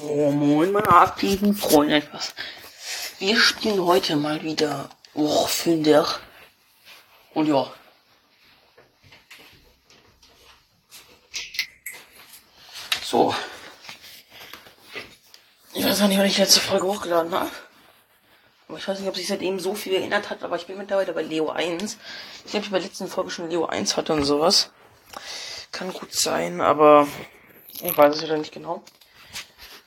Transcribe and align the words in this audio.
Oh, 0.00 0.30
moin, 0.30 0.70
meine 0.70 0.88
aktiven 0.88 1.56
Freunde. 1.56 1.96
Etwas. 1.96 2.32
Wir 3.18 3.36
spielen 3.36 3.84
heute 3.84 4.14
mal 4.14 4.42
wieder 4.42 4.90
Finder. 5.48 6.06
Und 7.34 7.46
ja. 7.46 7.72
So. 13.02 13.34
Ich 15.74 15.84
weiß 15.84 16.02
auch 16.02 16.08
nicht, 16.08 16.18
wann 16.18 16.26
ich 16.26 16.38
letzte 16.38 16.60
Folge 16.60 16.86
hochgeladen 16.86 17.34
habe. 17.34 17.50
Aber 18.68 18.78
ich 18.78 18.86
weiß 18.86 19.00
nicht, 19.00 19.08
ob 19.08 19.16
sich 19.16 19.26
seitdem 19.26 19.58
so 19.58 19.74
viel 19.74 19.94
geändert 19.94 20.30
hat, 20.30 20.44
aber 20.44 20.54
ich 20.54 20.66
bin 20.66 20.78
mittlerweile 20.78 21.12
bei 21.12 21.22
Leo 21.22 21.50
1. 21.50 21.96
Ich 22.44 22.50
glaube, 22.52 22.66
ich 22.66 22.70
bei 22.70 22.78
der 22.78 22.86
letzten 22.86 23.08
Folge 23.08 23.30
schon 23.30 23.50
Leo 23.50 23.66
1 23.66 23.96
hatte 23.96 24.12
und 24.12 24.24
sowas. 24.24 24.70
Kann 25.72 25.92
gut 25.92 26.14
sein, 26.14 26.60
aber 26.60 27.08
ich 27.80 27.96
weiß 27.96 28.14
es 28.14 28.22
wieder 28.22 28.36
nicht 28.36 28.52
genau. 28.52 28.84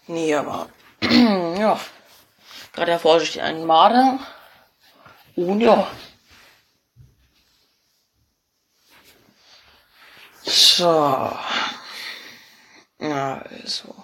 Nee, 0.07 0.33
aber 0.35 0.69
ja. 1.01 1.79
Gerade 2.73 2.91
erforsche 2.91 3.25
ich 3.25 3.41
einen 3.41 3.65
Marder. 3.65 4.19
Und 5.35 5.61
ja. 5.61 5.87
So. 10.43 11.37
Also. 12.99 13.95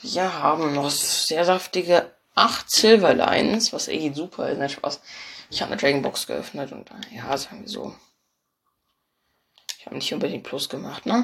Wir 0.00 0.42
haben 0.42 0.74
noch 0.74 0.90
sehr 0.90 1.44
saftige 1.44 2.14
8 2.34 2.70
Silverlines, 2.70 3.72
was 3.72 3.88
echt 3.88 4.14
super 4.14 4.48
ist. 4.48 4.58
Nicht 4.58 4.72
Spaß. 4.72 5.00
Ich 5.50 5.60
habe 5.60 5.72
eine 5.72 5.80
Dragon 5.80 6.02
Box 6.02 6.26
geöffnet 6.26 6.72
und 6.72 6.90
ja, 7.10 7.36
sagen 7.36 7.62
wir 7.62 7.68
so. 7.68 7.94
Ich 9.78 9.86
habe 9.86 9.96
nicht 9.96 10.12
unbedingt 10.12 10.44
Plus 10.44 10.68
gemacht, 10.68 11.06
ne? 11.06 11.22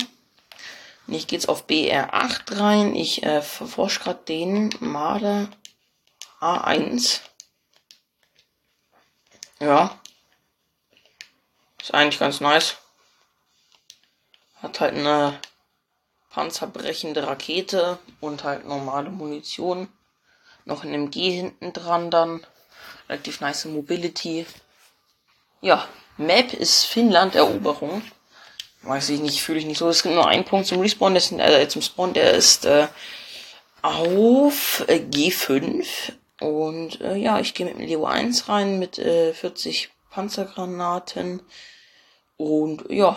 Ich 1.06 1.26
gehe 1.26 1.38
jetzt 1.38 1.48
auf 1.48 1.66
BR8 1.66 2.58
rein. 2.58 2.94
Ich 2.94 3.22
äh, 3.22 3.42
verforsche 3.42 4.00
gerade 4.00 4.24
den 4.24 4.74
Marder 4.80 5.48
A1. 6.40 7.20
Ja. 9.60 9.98
Ist 11.80 11.92
eigentlich 11.92 12.18
ganz 12.18 12.40
nice. 12.40 12.76
Hat 14.62 14.80
halt 14.80 14.94
eine 14.94 15.38
panzerbrechende 16.30 17.26
Rakete 17.26 17.98
und 18.20 18.44
halt 18.44 18.64
normale 18.64 19.10
Munition. 19.10 19.88
Noch 20.64 20.84
ein 20.84 20.94
MG 20.94 21.30
hinten 21.30 21.74
dran 21.74 22.10
dann. 22.10 22.46
Relativ 23.10 23.42
nice 23.42 23.66
Mobility. 23.66 24.46
Ja, 25.60 25.86
Map 26.16 26.54
ist 26.54 26.84
Finnland 26.86 27.34
Eroberung 27.34 28.02
weiß 28.84 29.10
ich 29.10 29.20
nicht, 29.20 29.42
fühle 29.42 29.58
ich 29.58 29.66
nicht 29.66 29.78
so. 29.78 29.88
Es 29.88 30.02
gibt 30.02 30.14
nur 30.14 30.28
einen 30.28 30.44
Punkt 30.44 30.66
zum 30.66 30.80
Respawn, 30.80 31.14
das, 31.14 31.32
äh, 31.32 31.68
zum 31.68 31.82
Spawn, 31.82 32.12
der 32.12 32.32
ist 32.32 32.64
äh, 32.64 32.88
auf 33.82 34.84
äh, 34.88 35.00
G5. 35.10 35.86
Und 36.40 37.00
äh, 37.00 37.16
ja, 37.16 37.38
ich 37.40 37.54
gehe 37.54 37.66
mit 37.66 37.78
dem 37.78 37.86
Leo 37.86 38.04
1 38.04 38.48
rein 38.48 38.78
mit 38.78 38.98
äh, 38.98 39.32
40 39.32 39.90
Panzergranaten. 40.10 41.42
Und 42.36 42.84
ja. 42.90 43.16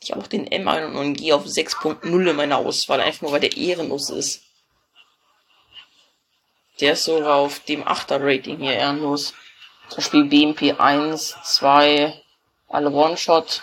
Ich 0.00 0.12
habe 0.12 0.22
auch 0.22 0.28
den 0.28 0.48
M1 0.48 1.32
auf 1.32 1.44
6.0 1.44 2.30
in 2.30 2.36
meiner 2.36 2.58
Auswahl, 2.58 3.00
einfach 3.00 3.22
nur 3.22 3.32
weil 3.32 3.40
der 3.40 3.56
ehrenlos 3.56 4.10
ist. 4.10 4.42
Der 6.80 6.92
ist 6.92 7.04
sogar 7.04 7.36
auf 7.36 7.60
dem 7.60 7.82
8er 7.82 8.20
Rating 8.20 8.58
hier 8.58 8.74
ehrenlos. 8.74 9.34
Zum 9.88 9.96
Beispiel 9.96 10.24
BMP 10.24 10.78
1, 10.78 11.36
2, 11.44 12.22
alle 12.68 12.90
One-Shot 12.90 13.62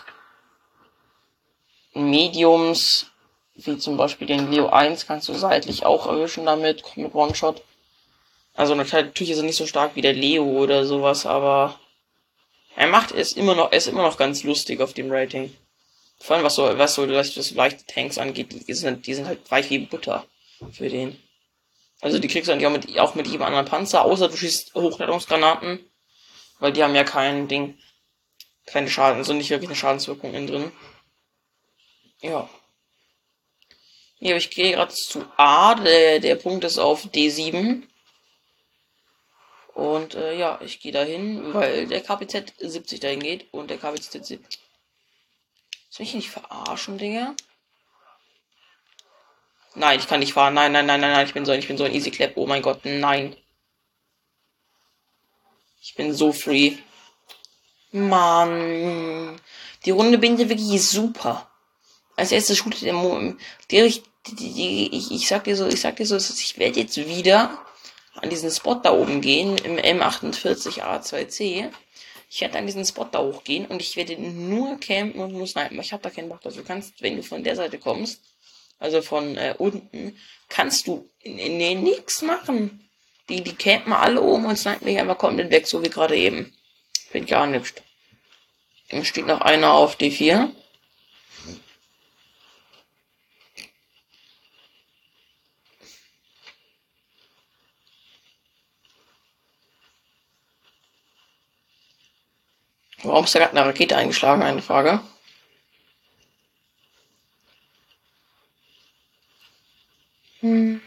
Mediums, 1.94 3.08
wie 3.56 3.78
zum 3.78 3.95
Beispiel 3.95 4.28
den 4.28 4.52
Leo 4.52 4.67
1, 4.67 5.08
kannst 5.08 5.30
du 5.30 5.34
seitlich 5.34 5.86
auch 5.86 6.08
erwischen 6.08 6.45
damit, 6.45 6.84
mit 6.98 7.16
One-Shot. 7.16 7.64
Also 8.53 8.76
natürlich 8.76 9.30
ist 9.30 9.38
er 9.38 9.44
nicht 9.44 9.58
so 9.58 9.66
stark 9.66 9.95
wie 9.95 10.02
der 10.02 10.14
Leo 10.14 10.44
oder 10.44 10.86
sowas, 10.86 11.26
aber 11.26 11.80
er 12.76 12.88
macht 12.88 13.11
es 13.11 13.33
immer 13.33 13.55
noch, 13.55 13.71
er 13.71 13.77
ist 13.77 13.88
immer 13.88 14.04
noch 14.04 14.17
ganz 14.17 14.43
lustig 14.43 14.82
auf 14.82 14.93
dem 14.93 15.11
Rating. 15.11 15.55
Vor 16.20 16.36
allem 16.36 16.45
was 16.45 16.55
so, 16.55 16.77
was 16.77 16.95
so, 16.95 17.08
was 17.08 17.52
leichte 17.52 17.86
Tanks 17.86 18.17
angeht, 18.17 18.67
die 18.67 18.73
sind, 18.73 19.05
die 19.08 19.14
sind 19.14 19.27
halt 19.27 19.49
weich 19.52 19.70
wie 19.70 19.80
Butter 19.80 20.26
für 20.72 20.89
den. 20.89 21.22
Also 22.02 22.20
die 22.20 22.27
kriegst 22.27 22.48
du 22.48 22.54
eigentlich 22.54 22.67
auch 22.67 22.72
mit, 22.72 22.99
auch 22.99 23.16
mit 23.16 23.27
jedem 23.27 23.43
anderen 23.43 23.66
Panzer, 23.66 24.04
außer 24.04 24.27
du 24.27 24.36
schießt 24.36 24.76
Hochladungsgranaten, 24.76 25.80
weil 26.60 26.73
die 26.73 26.83
haben 26.83 26.95
ja 26.95 27.04
kein 27.04 27.48
Ding 27.48 27.77
keine 28.65 28.89
Schaden, 28.89 29.17
also 29.17 29.33
nicht 29.33 29.49
wirklich 29.49 29.70
eine 29.70 29.76
Schadenswirkung 29.76 30.33
innen 30.33 30.48
drin. 30.48 30.71
Ja. 32.21 32.49
Hier, 34.17 34.37
ich 34.37 34.49
gehe 34.49 34.73
gerade 34.73 34.93
zu 34.93 35.26
A, 35.37 35.76
der, 35.76 36.20
der 36.20 36.36
Punkt 36.36 36.64
ist 36.64 36.80
auf 36.80 37.05
D7. 37.05 37.83
Und 39.73 40.15
äh, 40.15 40.37
ja, 40.37 40.59
ich 40.61 40.80
gehe 40.80 40.93
dahin, 40.93 41.54
weil 41.54 41.86
der 41.87 42.02
KPZ 42.02 42.54
70 42.58 43.02
dahin 43.02 43.20
geht 43.20 43.54
und 43.54 43.70
der 43.70 43.77
KPZ 43.77 44.25
70. 44.25 44.59
Soll 45.89 46.05
ich 46.05 46.14
nicht 46.14 46.30
verarschen, 46.30 46.98
Digga? 46.98 47.36
Nein, 49.75 49.99
ich 49.99 50.08
kann 50.08 50.21
nicht 50.21 50.33
fahren. 50.33 50.54
Nein, 50.54 50.71
nein, 50.71 50.86
nein, 50.86 51.02
nein, 51.02 51.11
nein, 51.11 51.27
ich 51.27 51.33
bin 51.33 51.45
so, 51.45 51.52
ich 51.52 51.67
bin 51.67 51.77
so 51.77 51.83
ein 51.83 51.93
Easy 51.93 52.09
Clap. 52.09 52.37
Oh 52.37 52.48
mein 52.48 52.61
Gott, 52.61 52.81
nein. 52.86 53.36
Ich 55.81 55.93
bin 55.95 56.14
so 56.14 56.31
free. 56.31 56.77
Mann. 57.95 59.39
Die 59.86 59.92
Runde 59.92 60.17
bin 60.17 60.39
ich 60.39 60.50
wirklich 60.50 60.82
super. 60.83 61.50
Als 62.16 62.32
erstes 62.32 62.58
shootet 62.58 62.83
der 62.83 62.94
Mo 62.94 63.33
der 63.72 63.86
ich, 63.86 64.04
ich, 64.39 65.11
ich 65.11 65.28
sag 65.28 65.44
dir 65.44 65.56
so, 65.56 65.67
ich 65.67 65.82
sag 65.82 65.95
dir 65.95 66.05
so, 66.05 66.17
ich 66.17 66.58
werde 66.58 66.80
jetzt 66.80 66.98
wieder 66.98 67.58
an 68.16 68.30
diesen 68.30 68.52
Spot 68.52 68.76
da 68.76 68.94
oben 68.94 69.22
gehen, 69.22 69.58
im 69.58 69.78
M48A2C. 69.78 71.70
Ich 72.30 72.42
werde 72.42 72.58
an 72.58 72.66
diesen 72.66 72.86
Spot 72.86 73.08
da 73.11 73.20
hochgehen 73.20 73.66
und 73.67 73.82
ich 73.82 73.95
werde 73.95 74.20
nur 74.20 74.80
campen 74.80 75.22
und 75.22 75.34
nur 75.34 75.48
snipen. 75.48 75.80
Ich 75.80 75.94
habe 75.94 76.04
da 76.04 76.10
keinen 76.10 76.30
Bock 76.30 76.42
drauf. 76.42 76.55
Du 76.55 76.64
kannst, 76.64 77.02
wenn 77.02 77.16
du 77.16 77.23
von 77.23 77.44
der 77.44 77.55
Seite 77.55 77.78
kommst, 77.78 78.22
also 78.80 79.02
von 79.02 79.38
äh, 79.38 79.55
unten, 79.58 80.17
kannst 80.50 80.88
du 80.88 81.08
nee, 81.23 81.76
nix 81.76 82.22
machen. 82.22 82.89
Die, 83.30 83.42
die 83.42 83.55
campen 83.55 83.94
alle 83.94 84.22
oben 84.22 84.45
und 84.45 84.58
snipen 84.58 84.86
mich 84.86 85.00
einfach 85.00 85.17
komplett 85.17 85.52
weg, 85.52 85.67
so 85.67 85.84
wie 85.84 85.89
gerade 85.89 86.16
eben. 86.16 86.54
Bin 87.11 87.26
gar 87.26 87.48
nicht. 87.48 87.85
Dann 88.90 89.04
steht 89.06 89.26
noch 89.28 89.42
einer 89.42 89.73
auf 89.73 89.98
D4. 89.98 90.50
Warum 103.04 103.26
ist 103.26 103.36
da 103.36 103.40
gerade 103.40 103.52
eine 103.58 103.66
Rakete 103.68 103.96
eingeschlagen? 103.98 104.42
Eine 104.42 104.62
Frage. 104.62 105.00
Hm. 110.42 110.82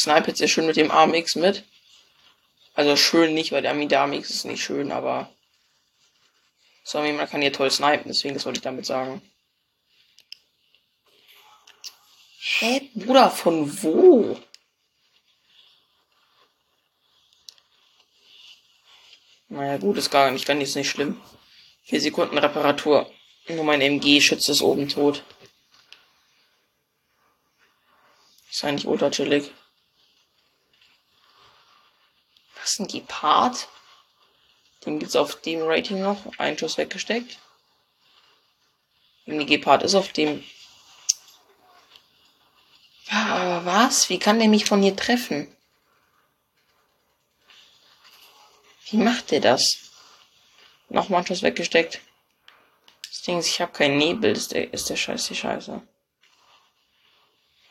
snipe 0.00 0.28
jetzt 0.28 0.38
sehr 0.38 0.48
schön 0.48 0.66
mit 0.66 0.76
dem 0.76 0.90
AMX 0.90 1.36
mit. 1.36 1.64
Also 2.80 2.96
schön 2.96 3.34
nicht, 3.34 3.52
weil 3.52 3.60
der 3.60 3.72
AMX 3.72 4.30
ist 4.30 4.46
nicht 4.46 4.64
schön, 4.64 4.90
aber 4.90 5.30
so, 6.82 6.98
man 6.98 7.28
kann 7.28 7.42
hier 7.42 7.52
toll 7.52 7.70
snipen, 7.70 8.08
deswegen 8.08 8.32
das 8.32 8.46
wollte 8.46 8.56
ich 8.56 8.62
damit 8.62 8.86
sagen. 8.86 9.20
Hä, 12.38 12.88
Bruder, 12.94 13.30
von 13.30 13.82
wo? 13.82 14.40
Naja, 19.50 19.76
gut, 19.76 19.98
ist 19.98 20.10
gar 20.10 20.30
nicht, 20.30 20.48
wenn 20.48 20.62
ist 20.62 20.74
nicht 20.74 20.88
schlimm. 20.88 21.20
Vier 21.82 22.00
Sekunden 22.00 22.38
Reparatur. 22.38 23.12
Nur 23.48 23.64
mein 23.64 23.82
MG 23.82 24.22
schützt 24.22 24.48
es 24.48 24.62
oben 24.62 24.88
tot. 24.88 25.22
Ist 28.50 28.64
eigentlich 28.64 28.86
ultra 28.86 29.10
chillig. 29.10 29.52
Was 32.60 32.72
ist 32.72 32.80
ein 32.80 32.88
Gepard? 32.88 33.68
Den 34.84 34.98
gibt's 34.98 35.16
auf 35.16 35.40
dem 35.40 35.62
Rating 35.62 36.00
noch. 36.00 36.38
Ein 36.38 36.58
Schuss 36.58 36.78
weggesteckt. 36.78 37.38
Die 39.26 39.46
Gepard 39.46 39.82
ist 39.82 39.94
auf 39.94 40.12
dem. 40.12 40.44
Aber 43.10 43.64
was? 43.64 44.08
Wie 44.08 44.18
kann 44.18 44.38
der 44.38 44.48
mich 44.48 44.64
von 44.64 44.82
hier 44.82 44.96
treffen? 44.96 45.54
Wie 48.90 48.96
macht 48.96 49.30
der 49.30 49.40
das? 49.40 49.90
Nochmal 50.88 51.20
ein 51.20 51.26
Schuss 51.26 51.42
weggesteckt. 51.42 52.00
Das 53.08 53.22
Ding 53.22 53.38
ist, 53.38 53.48
ich 53.48 53.60
habe 53.60 53.72
keinen 53.72 53.98
Nebel. 53.98 54.32
Ist 54.32 54.52
der, 54.52 54.72
ist 54.72 54.88
der 54.88 54.96
Scheiß 54.96 55.26
die 55.26 55.36
Scheiße. 55.36 55.82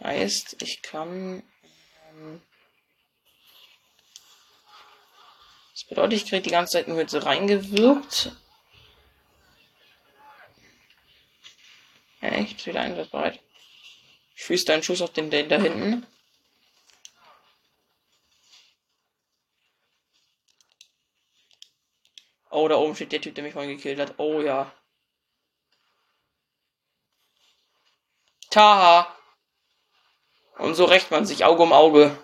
Heißt, 0.03 0.61
ich 0.61 0.81
kann. 0.81 1.43
Ähm, 2.11 2.41
Das 5.79 5.87
bedeutet, 5.87 6.13
ich 6.13 6.25
kriege 6.25 6.41
die 6.41 6.49
ganze 6.49 6.73
Zeit 6.73 6.89
nur 6.89 6.99
jetzt 6.99 7.13
reingewirkt. 7.25 8.33
Echt? 12.19 12.65
Wieder 12.65 12.81
einsatzbereit. 12.81 13.39
Schießt 14.35 14.67
deinen 14.67 14.83
Schuss 14.83 15.01
auf 15.01 15.13
den, 15.13 15.31
den 15.31 15.47
da 15.47 15.57
hinten. 15.57 16.05
Oh, 22.49 22.67
da 22.67 22.75
oben 22.75 22.95
steht 22.95 23.13
der 23.13 23.21
Typ, 23.21 23.35
der 23.35 23.45
mich 23.45 23.53
vorhin 23.53 23.77
gekillt 23.77 23.99
hat. 23.99 24.15
Oh 24.19 24.41
ja. 24.41 24.73
Taha! 28.49 29.15
Und 30.57 30.75
so 30.75 30.83
rächt 30.83 31.09
man 31.09 31.25
sich 31.25 31.45
Auge 31.45 31.63
um 31.63 31.71
Auge. 31.71 32.21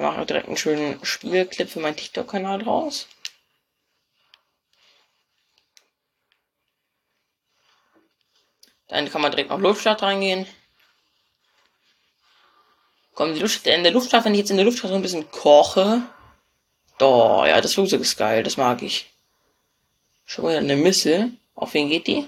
Mache 0.00 0.26
direkt 0.26 0.48
einen 0.48 0.56
schönen 0.56 1.04
Spielclip 1.04 1.68
für 1.68 1.80
meinen 1.80 1.96
TikTok-Kanal 1.96 2.60
draus. 2.60 3.06
Dann 8.88 9.08
kann 9.10 9.22
man 9.22 9.30
direkt 9.30 9.50
noch 9.50 9.58
Luftstart 9.58 10.02
reingehen. 10.02 10.46
Komm, 13.14 13.34
die 13.34 13.40
Luft, 13.40 13.66
in 13.66 13.82
der 13.82 13.92
Luftstart, 13.92 14.24
wenn 14.24 14.34
ich 14.34 14.40
jetzt 14.40 14.50
in 14.50 14.56
der 14.56 14.64
Luftstart 14.64 14.90
so 14.90 14.96
ein 14.96 15.02
bisschen 15.02 15.30
koche. 15.30 16.02
Oh, 17.00 17.44
ja, 17.46 17.60
das 17.60 17.74
Flugzeug 17.74 18.00
ist 18.00 18.16
geil, 18.16 18.42
das 18.42 18.56
mag 18.56 18.82
ich. 18.82 19.10
Schon 20.26 20.44
mal 20.44 20.56
eine 20.56 20.76
Missile. 20.76 21.32
Auf 21.54 21.74
wen 21.74 21.88
geht 21.88 22.06
die? 22.06 22.26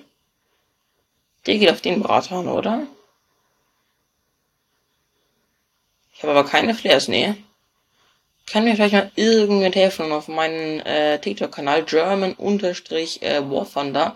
Der 1.46 1.58
geht 1.58 1.70
auf 1.70 1.80
den 1.80 2.02
Brathahn, 2.02 2.48
oder? 2.48 2.86
Ich 6.14 6.22
habe 6.22 6.38
aber 6.38 6.48
keine 6.48 6.74
Flares, 6.74 7.08
nee. 7.08 7.34
Kann 8.52 8.64
mir 8.64 8.74
vielleicht 8.74 8.92
mal 8.92 9.10
irgendjemand 9.16 9.76
helfen 9.76 10.12
auf 10.12 10.28
meinen 10.28 10.80
äh, 10.80 11.18
TikTok-Kanal 11.18 11.84
German-War 11.84 13.72
Thunder 13.72 14.14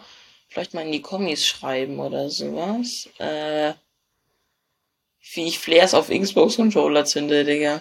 vielleicht 0.48 0.74
mal 0.74 0.84
in 0.84 0.92
die 0.92 1.00
Kommis 1.00 1.46
schreiben 1.46 1.98
oder 1.98 2.28
sowas. 2.28 3.08
Äh, 3.16 3.72
wie 5.32 5.46
ich 5.46 5.58
Flares 5.58 5.94
auf 5.94 6.10
Xbox 6.10 6.56
Controller 6.56 7.06
zünde, 7.06 7.46
Digga. 7.46 7.80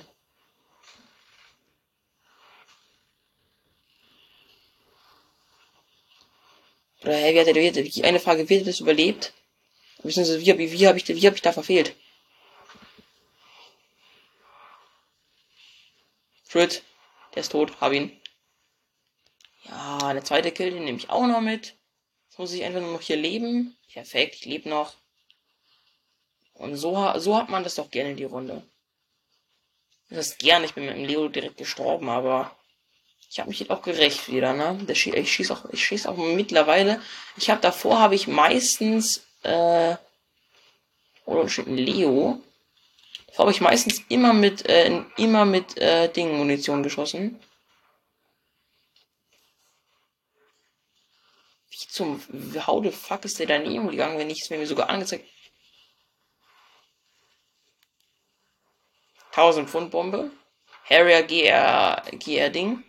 Oder 7.03 7.15
hey, 7.15 7.35
wie 7.35 7.39
hat 7.41 7.47
er, 7.47 7.83
wie, 7.83 8.03
eine 8.05 8.21
Frage, 8.21 8.49
wie 8.49 8.55
hat 8.55 8.61
er 8.61 8.67
das 8.67 8.79
überlebt? 8.79 9.33
Wie, 10.03 10.15
wie, 10.15 10.71
wie 10.71 10.87
habe 10.87 10.97
ich, 10.97 11.07
wie 11.09 11.27
hab 11.27 11.35
ich 11.35 11.41
da 11.41 11.51
verfehlt? 11.51 11.93
Frit, 16.55 16.83
der 17.33 17.41
ist 17.41 17.51
tot, 17.51 17.81
hab 17.81 17.91
ihn. 17.91 18.17
Ja, 19.65 19.97
eine 20.05 20.23
zweite 20.23 20.53
Kill, 20.53 20.71
den 20.71 20.85
nehme 20.85 20.97
ich 20.97 21.09
auch 21.09 21.27
noch 21.27 21.41
mit. 21.41 21.75
Jetzt 22.29 22.39
muss 22.39 22.53
ich 22.53 22.63
einfach 22.63 22.79
nur 22.79 22.93
noch 22.93 23.01
hier 23.01 23.17
leben. 23.17 23.75
Perfekt, 23.91 24.35
ich 24.35 24.45
lebe 24.45 24.69
noch. 24.69 24.93
Und 26.53 26.77
so, 26.77 27.11
so 27.17 27.35
hat 27.35 27.49
man 27.49 27.65
das 27.65 27.75
doch 27.75 27.91
gerne 27.91 28.11
in 28.11 28.15
die 28.15 28.23
Runde. 28.23 28.63
Das 30.09 30.27
ist 30.27 30.39
gerne, 30.39 30.63
ich 30.63 30.73
bin 30.73 30.85
mit 30.85 30.95
dem 30.95 31.03
Leo 31.03 31.27
direkt 31.27 31.57
gestorben, 31.57 32.07
aber 32.07 32.55
ich 33.29 33.37
habe 33.37 33.49
mich 33.49 33.59
jetzt 33.59 33.71
auch 33.71 33.81
gerecht 33.81 34.31
wieder, 34.31 34.53
ne? 34.53 34.79
Ich 34.87 35.33
schieße 35.33 35.51
auch, 35.51 35.65
ich 35.73 35.85
schieße 35.85 36.09
auch 36.09 36.15
mittlerweile. 36.15 37.01
Ich 37.35 37.49
habe 37.49 37.59
davor 37.59 37.99
habe 37.99 38.15
ich 38.15 38.27
meistens 38.27 39.25
äh, 39.43 39.97
oder 41.25 41.49
ein 41.67 41.75
Leo. 41.75 42.41
Habe 43.37 43.51
ich 43.51 43.61
meistens 43.61 44.01
immer 44.09 44.33
mit 44.33 44.67
äh, 44.69 45.01
immer 45.17 45.45
mit 45.45 45.77
äh, 45.77 46.11
Dingen 46.11 46.37
Munition 46.37 46.83
geschossen. 46.83 47.39
Wie 51.69 51.77
zum 51.89 52.21
how 52.65 52.83
the 52.83 52.91
fuck 52.91 53.25
ist 53.25 53.39
der 53.39 53.47
daneben 53.47 53.89
gegangen, 53.89 54.17
wenn 54.17 54.29
ich 54.29 54.41
es 54.41 54.49
mir 54.49 54.65
sogar 54.65 54.89
angezeigt 54.89 55.25
1000 59.35 59.69
Pfund 59.69 59.91
Bombe. 59.91 60.31
Harrier 60.89 61.23
GR, 61.23 62.01
GR 62.19 62.49
Ding. 62.49 62.83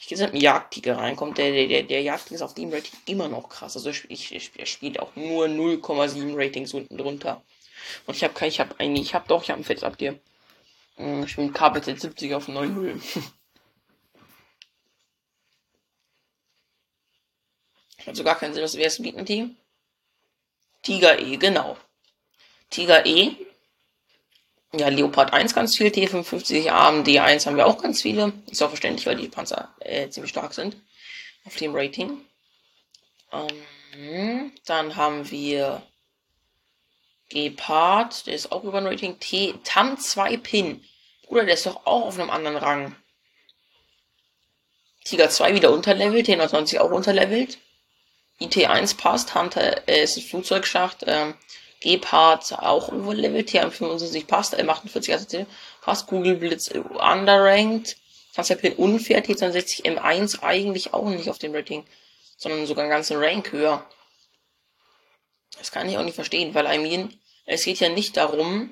Ich 0.00 0.08
gehe 0.08 0.18
mit 0.18 0.28
einem 0.30 0.40
Jagdtiger 0.40 0.96
reinkommt. 0.96 1.36
Der, 1.36 1.52
der, 1.52 1.82
der 1.82 2.02
Jagdtiger 2.02 2.36
ist 2.36 2.42
auf 2.42 2.54
dem 2.54 2.72
Rating 2.72 2.98
immer 3.06 3.28
noch 3.28 3.48
krass. 3.48 3.76
Also 3.76 3.90
ich, 3.90 4.10
ich, 4.10 4.32
ich 4.32 4.70
spiele 4.70 5.02
auch 5.02 5.14
nur 5.14 5.46
0,7 5.46 6.34
Ratings 6.34 6.72
unten 6.72 6.96
drunter. 6.96 7.42
Und 8.06 8.16
ich 8.16 8.24
habe 8.24 8.34
kein, 8.34 8.48
ich 8.48 8.60
habe 8.60 8.74
eigentlich, 8.78 9.08
ich 9.08 9.14
habe 9.14 9.28
doch, 9.28 9.42
ich 9.42 9.50
habe 9.50 9.60
ein 9.60 9.64
fettes 9.64 9.84
Uptier. 9.84 10.18
Hm, 10.96 11.24
ich 11.24 11.36
bin 11.36 11.52
KBZ 11.52 12.00
70 12.00 12.34
auf 12.34 12.48
9.0. 12.48 13.00
Hat 18.06 18.16
so 18.16 18.24
gar 18.24 18.38
keinen 18.38 18.54
Sinn, 18.54 18.64
was 18.64 18.76
wäre 18.76 18.88
es 18.88 18.98
ein 18.98 19.26
Team? 19.26 19.56
Tiger 20.82 21.20
E, 21.20 21.36
genau. 21.36 21.76
Tiger 22.70 23.06
E 23.06 23.36
ja, 24.74 24.88
Leopard 24.88 25.34
1 25.34 25.54
ganz 25.54 25.76
viel, 25.76 25.88
T55 25.88 26.70
AMD 26.70 27.08
1 27.08 27.46
haben 27.46 27.56
wir 27.56 27.66
auch 27.66 27.82
ganz 27.82 28.00
viele. 28.00 28.32
Ist 28.50 28.62
auch 28.62 28.68
verständlich, 28.68 29.06
weil 29.06 29.16
die 29.16 29.28
Panzer 29.28 29.74
äh, 29.80 30.08
ziemlich 30.08 30.30
stark 30.30 30.54
sind 30.54 30.76
auf 31.44 31.56
dem 31.56 31.74
Rating. 31.74 32.22
Ähm, 33.32 34.52
dann 34.64 34.96
haben 34.96 35.30
wir 35.30 35.82
Gepard, 37.32 38.26
der 38.26 38.34
ist 38.34 38.52
auch 38.52 38.62
über 38.64 38.84
Rating. 38.84 39.18
T 39.18 39.54
Tam 39.64 39.98
2 39.98 40.36
Pin. 40.36 40.84
Bruder, 41.26 41.44
der 41.44 41.54
ist 41.54 41.66
doch 41.66 41.86
auch 41.86 42.06
auf 42.06 42.18
einem 42.18 42.30
anderen 42.30 42.56
Rang. 42.56 42.96
Tiger 45.04 45.30
2 45.30 45.54
wieder 45.54 45.72
unterlevelt, 45.72 46.28
T29 46.28 46.78
auch 46.78 46.90
unterlevelt. 46.90 47.58
IT1 48.40 48.96
passt, 48.96 49.34
Hunter 49.34 49.88
äh, 49.88 50.02
ist 50.04 50.16
ein 50.16 50.22
Flugzeugschacht. 50.22 51.04
Ähm, 51.06 51.34
Gepard 51.80 52.52
auch 52.58 52.92
overlevelt, 52.92 53.50
hier 53.50 53.64
am 53.64 53.72
75 53.72 54.26
passt, 54.26 54.56
M48 54.56 55.14
ACC 55.14 55.46
passt, 55.80 56.06
Google 56.06 56.36
Blitz 56.36 56.68
underranked, 56.68 57.96
Transferpin 58.34 58.74
unfair, 58.74 59.24
T62 59.24 59.82
M1 59.84 60.42
eigentlich 60.42 60.94
auch 60.94 61.08
nicht 61.08 61.28
auf 61.28 61.38
dem 61.38 61.54
Rating, 61.54 61.84
sondern 62.36 62.66
sogar 62.66 62.84
einen 62.84 62.92
ganzen 62.92 63.16
Rank 63.16 63.50
höher. 63.50 63.84
Das 65.58 65.72
kann 65.72 65.88
ich 65.88 65.98
auch 65.98 66.04
nicht 66.04 66.14
verstehen, 66.14 66.54
weil 66.54 66.66
I 66.66 66.78
mean, 66.78 67.12
es 67.44 67.64
geht 67.64 67.80
ja 67.80 67.88
nicht 67.88 68.16
darum, 68.16 68.70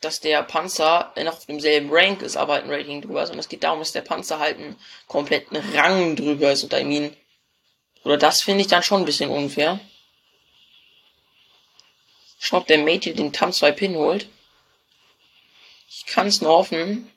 dass 0.00 0.20
der 0.20 0.42
Panzer 0.42 1.12
noch 1.16 1.34
auf 1.34 1.46
demselben 1.46 1.90
Rank 1.90 2.22
ist, 2.22 2.36
aber 2.36 2.54
halt 2.54 2.64
ein 2.64 2.70
Rating 2.70 3.02
drüber 3.02 3.22
ist, 3.22 3.28
sondern 3.28 3.40
es 3.40 3.48
geht 3.48 3.64
darum, 3.64 3.78
dass 3.78 3.92
der 3.92 4.02
Panzer 4.02 4.38
halt 4.38 4.58
einen 4.58 4.76
kompletten 5.06 5.56
Rang 5.74 6.16
drüber 6.16 6.52
ist 6.52 6.64
und 6.64 6.72
I 6.72 6.84
mean, 6.84 7.16
oder 8.04 8.16
das 8.16 8.42
finde 8.42 8.60
ich 8.60 8.68
dann 8.68 8.82
schon 8.82 9.02
ein 9.02 9.04
bisschen 9.06 9.30
unfair. 9.30 9.80
Schaut, 12.38 12.62
ob 12.62 12.66
der 12.68 12.78
Mate 12.78 13.14
den 13.14 13.32
Tam 13.32 13.52
2 13.52 13.72
Pin 13.72 13.96
holt. 13.96 14.28
Ich 15.88 16.06
kann 16.06 16.26
es 16.26 16.40
nur 16.40 16.52
hoffen. 16.52 17.10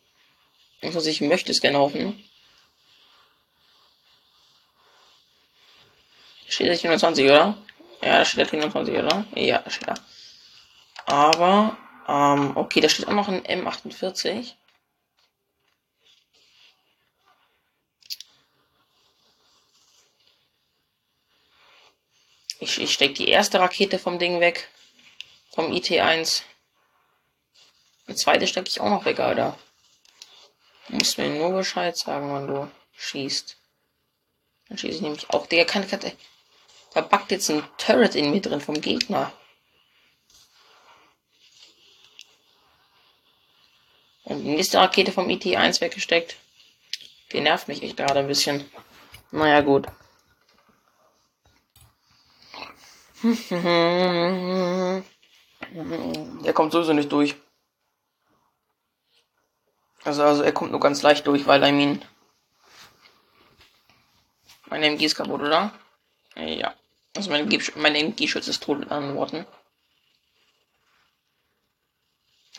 Also 0.82 1.08
ich 1.08 1.22
möchte 1.22 1.52
es 1.52 1.62
gerne 1.62 1.78
hoffen. 1.78 2.24
Steht 6.48 6.70
da 6.70 6.76
27, 6.76 7.26
oder? 7.26 7.58
Ja, 8.02 8.26
steht 8.26 8.40
da 8.40 8.50
27, 8.50 8.96
oder? 8.96 9.26
Ja, 9.36 9.64
steht 9.70 9.88
da. 9.88 9.96
Aber, 11.10 11.76
ähm, 12.08 12.56
okay, 12.56 12.82
da 12.82 12.88
steht 12.88 13.08
auch 13.08 13.14
noch 13.14 13.30
ein 13.30 13.42
M48. 13.44 14.54
Ich, 22.60 22.80
ich 22.80 22.94
stecke 22.94 23.16
die 23.16 23.28
erste 23.28 23.60
Rakete 23.60 23.98
vom 23.98 24.20
Ding 24.20 24.40
weg 24.40 24.70
vom 25.50 25.72
IT1. 25.72 26.44
Eine 28.06 28.16
zweite 28.16 28.46
stecke 28.46 28.68
ich 28.68 28.80
auch 28.80 28.90
noch 28.90 29.06
weg, 29.06 29.20
Alter. 29.20 29.58
Du 30.90 30.96
musst 30.96 31.18
mir 31.18 31.30
nur 31.30 31.54
Bescheid 31.54 31.98
sagen, 31.98 32.32
wann 32.32 32.46
du 32.46 32.72
schießt. 32.96 33.58
Dann 34.68 34.78
schieße 34.78 34.98
ich 34.98 35.02
nämlich 35.02 35.28
auch. 35.32 35.48
Der 35.48 35.66
kann, 35.66 35.88
kann, 35.88 36.02
da 36.94 37.02
backt 37.02 37.32
jetzt 37.32 37.50
ein 37.50 37.64
Turret 37.80 38.14
in 38.14 38.30
mir 38.30 38.42
drin 38.42 38.62
vom 38.62 38.80
Gegner. 38.80 39.34
Und 44.30 44.44
die 44.44 44.52
nächste 44.52 44.78
Rakete 44.78 45.12
vom 45.12 45.28
IT1 45.28 45.82
weggesteckt. 45.82 46.38
Die 47.32 47.42
nervt 47.42 47.68
mich 47.68 47.84
echt 47.84 47.98
gerade 47.98 48.20
ein 48.20 48.28
bisschen. 48.28 48.64
Naja, 49.32 49.62
gut. 49.62 49.88
Der 56.44 56.54
kommt 56.54 56.72
sowieso 56.72 56.94
nicht 56.94 57.12
durch. 57.12 57.36
Also, 60.04 60.24
also 60.24 60.44
er 60.44 60.54
kommt 60.54 60.72
nur 60.72 60.80
ganz 60.80 61.02
leicht 61.02 61.28
durch, 61.28 61.46
weil 61.46 61.64
I 61.64 61.72
mean. 61.72 62.02
Meine 64.68 64.86
MG 64.88 65.06
ist 65.06 65.16
kaputt, 65.16 65.42
oder? 65.42 65.74
Ja. 66.36 66.74
Also 67.16 67.32
mein 67.32 67.42
MG, 67.42 67.60
mein 67.76 67.96
MG-Schutz 67.96 68.48
ist 68.48 68.64
tot 68.64 68.80
mit 68.80 68.92
anderen 68.92 69.18
Worten. 69.18 69.46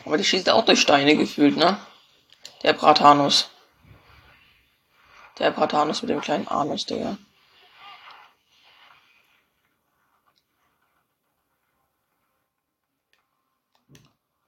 Aber 0.05 0.17
die 0.17 0.23
schießt 0.23 0.49
auch 0.49 0.65
durch 0.65 0.81
Steine 0.81 1.15
gefühlt, 1.15 1.57
ne? 1.57 1.79
Der 2.63 2.73
Bratanus. 2.73 3.49
Der 5.39 5.51
Bratanus 5.51 6.01
mit 6.01 6.09
dem 6.09 6.21
kleinen 6.21 6.47
Anus, 6.47 6.85
Digga. 6.85 7.17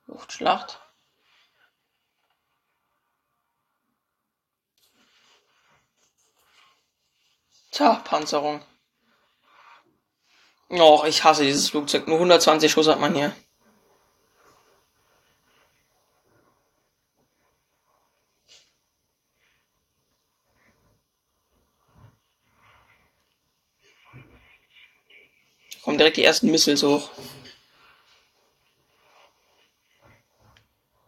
Luftschlacht. 0.08 0.80
Tja, 7.72 7.96
Panzerung. 8.04 8.62
Och, 10.70 11.06
ich 11.06 11.24
hasse 11.24 11.44
dieses 11.44 11.70
Flugzeug. 11.70 12.08
Nur 12.08 12.18
120 12.18 12.72
Schuss 12.72 12.88
hat 12.88 13.00
man 13.00 13.16
hier. 13.16 13.36
Direkt 26.04 26.18
die 26.18 26.26
ersten 26.26 26.52
Missiles 26.52 26.84
hoch. 26.84 27.10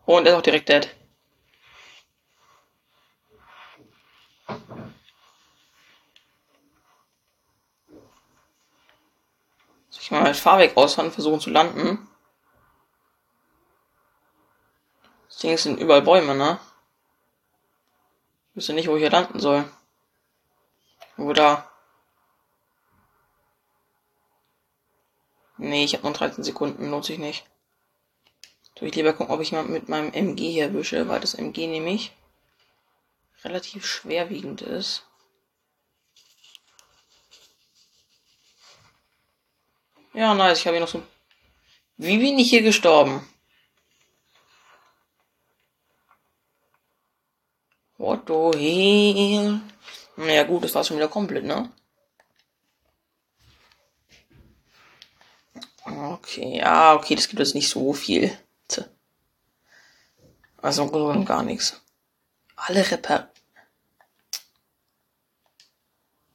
Oh, 0.06 0.18
und 0.18 0.26
er 0.26 0.34
ist 0.34 0.38
auch 0.38 0.42
direkt 0.42 0.70
dead. 0.70 0.96
Soll 9.90 10.02
ich 10.02 10.12
mal 10.12 10.22
meinen 10.22 10.36
Fahrweg 10.36 10.78
ausfahren, 10.78 11.12
versuchen 11.12 11.42
zu 11.42 11.50
landen? 11.50 12.08
Das 15.28 15.40
Ding 15.40 15.58
sind 15.58 15.80
überall 15.80 16.04
Bäume, 16.04 16.36
ne? 16.36 16.60
Ich 18.52 18.58
wüsste 18.58 18.74
nicht, 18.74 18.88
wo 18.88 18.96
ich 18.96 19.02
hier 19.02 19.10
landen 19.10 19.40
soll. 19.40 19.70
Wo 21.18 21.34
da? 21.34 21.70
Nee, 25.58 25.86
ich 25.86 25.94
habe 25.94 26.04
nur 26.04 26.14
13 26.14 26.44
Sekunden, 26.44 26.90
lohnt 26.90 27.06
sich 27.06 27.18
nicht. 27.18 27.46
Soll 28.78 28.90
ich 28.90 28.96
lieber 28.96 29.14
gucken, 29.14 29.34
ob 29.34 29.42
ich 29.42 29.54
mal 29.54 29.64
mit 29.64 29.88
meinem 29.88 30.12
MG 30.12 30.52
hier 30.52 30.66
erwische, 30.66 31.08
weil 31.08 31.22
das 31.22 31.34
MG 31.34 31.68
nämlich 31.68 32.12
relativ 33.44 33.86
schwerwiegend 33.86 34.62
ist. 34.62 35.04
Ja, 40.14 40.34
nice, 40.34 40.60
ich 40.60 40.68
habe 40.68 40.76
hier 40.76 40.82
noch 40.82 40.92
so... 40.92 41.04
Wie 41.98 42.18
bin 42.18 42.40
ich 42.40 42.50
hier 42.50 42.62
gestorben? 42.62 43.26
What 47.98 48.28
the 48.28 48.58
hell? 48.58 49.62
Naja 50.18 50.44
gut, 50.44 50.64
das 50.64 50.76
war 50.76 50.84
schon 50.84 50.98
wieder 50.98 51.08
komplett, 51.08 51.46
ne? 51.46 51.72
Okay, 55.86 56.58
ja, 56.58 56.96
okay, 56.96 57.16
das 57.16 57.28
gibt 57.28 57.40
jetzt 57.40 57.56
nicht 57.56 57.70
so 57.70 57.94
viel. 57.94 58.36
Also 60.66 60.90
gar 61.26 61.44
nichts. 61.44 61.80
Alle 62.56 62.90
Repar... 62.90 63.30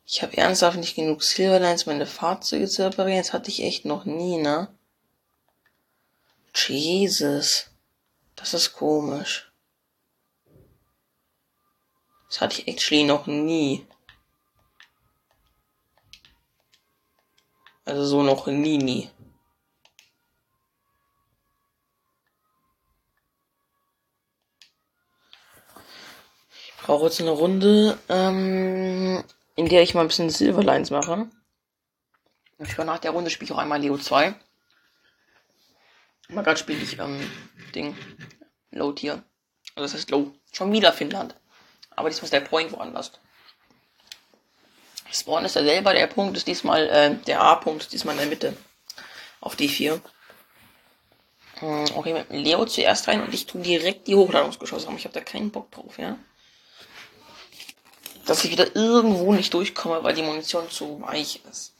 Ich 0.06 0.22
habe 0.22 0.36
ernsthaft 0.36 0.76
nicht 0.76 0.94
genug 0.94 1.22
Silverlines, 1.22 1.86
meine 1.86 2.06
Fahrzeuge 2.06 2.68
zu 2.68 2.84
reparieren. 2.84 3.22
Das 3.22 3.32
hatte 3.32 3.50
ich 3.50 3.62
echt 3.62 3.84
noch 3.84 4.04
nie, 4.04 4.36
ne? 4.36 4.72
Jesus. 6.54 7.70
Das 8.36 8.54
ist 8.54 8.72
komisch. 8.72 9.52
Das 12.28 12.40
hatte 12.40 12.60
ich 12.60 12.68
actually 12.68 13.02
noch 13.02 13.26
nie. 13.26 13.84
Also 17.84 18.04
so 18.04 18.22
noch 18.22 18.46
nie, 18.46 18.78
nie. 18.78 19.10
Brauche 26.82 27.06
jetzt 27.06 27.20
eine 27.20 27.30
Runde, 27.30 27.98
ähm, 28.08 29.22
in 29.56 29.68
der 29.68 29.82
ich 29.82 29.94
mal 29.94 30.02
ein 30.02 30.08
bisschen 30.08 30.30
Silverlines 30.30 30.90
mache. 30.90 31.28
Ich 32.58 32.76
war 32.76 32.84
nach 32.84 32.98
der 32.98 33.12
Runde 33.12 33.30
spiele 33.30 33.46
ich 33.46 33.52
auch 33.52 33.58
einmal 33.58 33.80
Leo 33.80 33.96
2. 33.96 34.34
Mal 36.28 36.42
gerade 36.42 36.58
spiele 36.58 36.82
ich, 36.82 36.98
ähm, 36.98 37.30
Ding, 37.74 37.96
Low 38.70 38.92
Tier. 38.92 39.22
Also 39.74 39.84
das 39.86 39.94
heißt 39.94 40.10
Low. 40.10 40.32
Schon 40.52 40.72
wieder 40.72 40.92
Finnland. 40.92 41.34
Aber 41.96 42.08
diesmal 42.08 42.24
ist 42.24 42.32
der 42.32 42.40
Point 42.40 42.72
woanders. 42.72 43.12
Spawn 45.12 45.44
ist 45.44 45.56
ja 45.56 45.64
selber, 45.64 45.92
der 45.92 46.06
Punkt 46.06 46.36
ist 46.36 46.46
diesmal, 46.46 46.88
äh, 46.88 47.14
der 47.26 47.40
A-Punkt 47.40 47.82
ist 47.82 47.92
diesmal 47.92 48.14
in 48.14 48.20
der 48.20 48.28
Mitte. 48.28 48.56
Auf 49.40 49.56
D4. 49.56 50.00
Hm, 51.56 51.84
okay, 51.94 52.12
mit 52.12 52.30
Leo 52.30 52.64
zuerst 52.64 53.08
rein 53.08 53.22
und 53.22 53.34
ich 53.34 53.46
tue 53.46 53.60
direkt 53.60 54.06
die 54.06 54.14
Hochladungsgeschosse 54.14 54.86
haben. 54.86 54.96
Ich 54.96 55.04
habe 55.04 55.14
da 55.14 55.20
keinen 55.20 55.50
Bock 55.50 55.70
drauf, 55.72 55.98
ja 55.98 56.16
dass 58.30 58.44
ich 58.44 58.52
wieder 58.52 58.76
irgendwo 58.76 59.32
nicht 59.32 59.52
durchkomme, 59.52 60.04
weil 60.04 60.14
die 60.14 60.22
Munition 60.22 60.70
zu 60.70 61.00
weich 61.00 61.40
ist. 61.50 61.74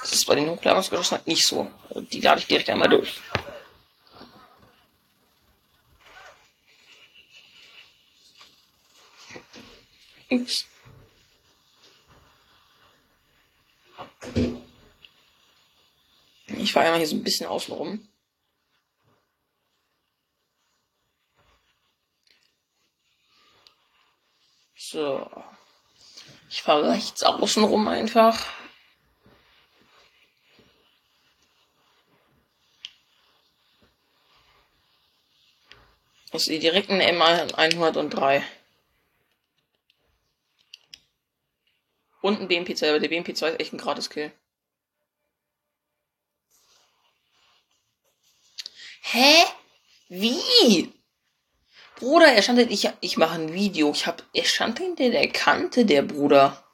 Das 0.00 0.10
ist 0.10 0.24
bei 0.24 0.34
den 0.34 0.48
Hochladungsgeschossen 0.48 1.18
halt 1.18 1.26
nicht 1.26 1.46
so. 1.46 1.70
Die 1.94 2.22
lade 2.22 2.40
ich 2.40 2.46
direkt 2.46 2.70
einmal 2.70 2.88
durch. 2.88 3.20
Ups. 10.30 10.64
Ich 16.46 16.72
fahre 16.72 16.86
einmal 16.86 17.00
hier 17.00 17.06
so 17.06 17.16
ein 17.16 17.22
bisschen 17.22 17.48
außen 17.48 17.74
rum. 17.74 18.08
So. 24.90 25.30
Fahre 26.68 26.90
rechts 26.90 27.22
außen 27.22 27.64
rum 27.64 27.88
einfach. 27.88 28.46
Ich 36.30 36.44
sehe 36.44 36.58
direkt 36.58 36.90
ein 36.90 37.00
MA103. 37.00 38.42
Und 42.20 42.38
ein 42.42 42.48
BMP2, 42.48 42.90
aber 42.90 43.00
der 43.00 43.10
BMP2 43.12 43.46
ist 43.46 43.60
echt 43.60 43.72
ein 43.72 43.78
Gratis-Kill. 43.78 44.30
Hä? 49.04 49.44
Wie? 50.10 50.92
Bruder, 51.98 52.32
er 52.32 52.42
stand 52.42 52.60
ich, 52.60 52.88
ich 53.00 53.16
mache 53.16 53.34
ein 53.34 53.52
Video. 53.52 53.90
Ich 53.90 54.06
hab, 54.06 54.22
er 54.32 54.44
stand 54.44 54.78
hinter 54.78 55.10
der 55.10 55.28
Kante, 55.30 55.84
der 55.84 56.02
Bruder. 56.02 56.64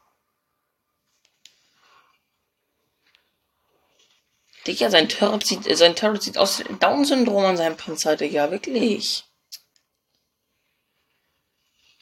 Digga, 4.66 4.90
sein 4.90 5.08
Turret 5.08 5.46
sieht, 5.46 5.64
sein 5.76 5.96
Turret 5.96 6.22
sieht 6.22 6.36
aus 6.36 6.62
Down-Syndrom 6.80 7.44
an 7.44 7.56
seinem 7.56 7.76
Panzer, 7.76 8.16
Digga, 8.16 8.50
wirklich. 8.50 9.24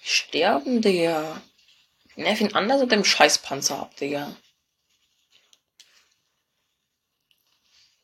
Sterben, 0.02 0.82
Digga. 0.82 1.40
Nerv 2.16 2.40
ihn 2.40 2.54
anders 2.54 2.80
mit 2.80 2.90
dem 2.90 3.04
Scheißpanzer 3.04 3.78
ab, 3.78 3.96
Digga. 3.96 4.34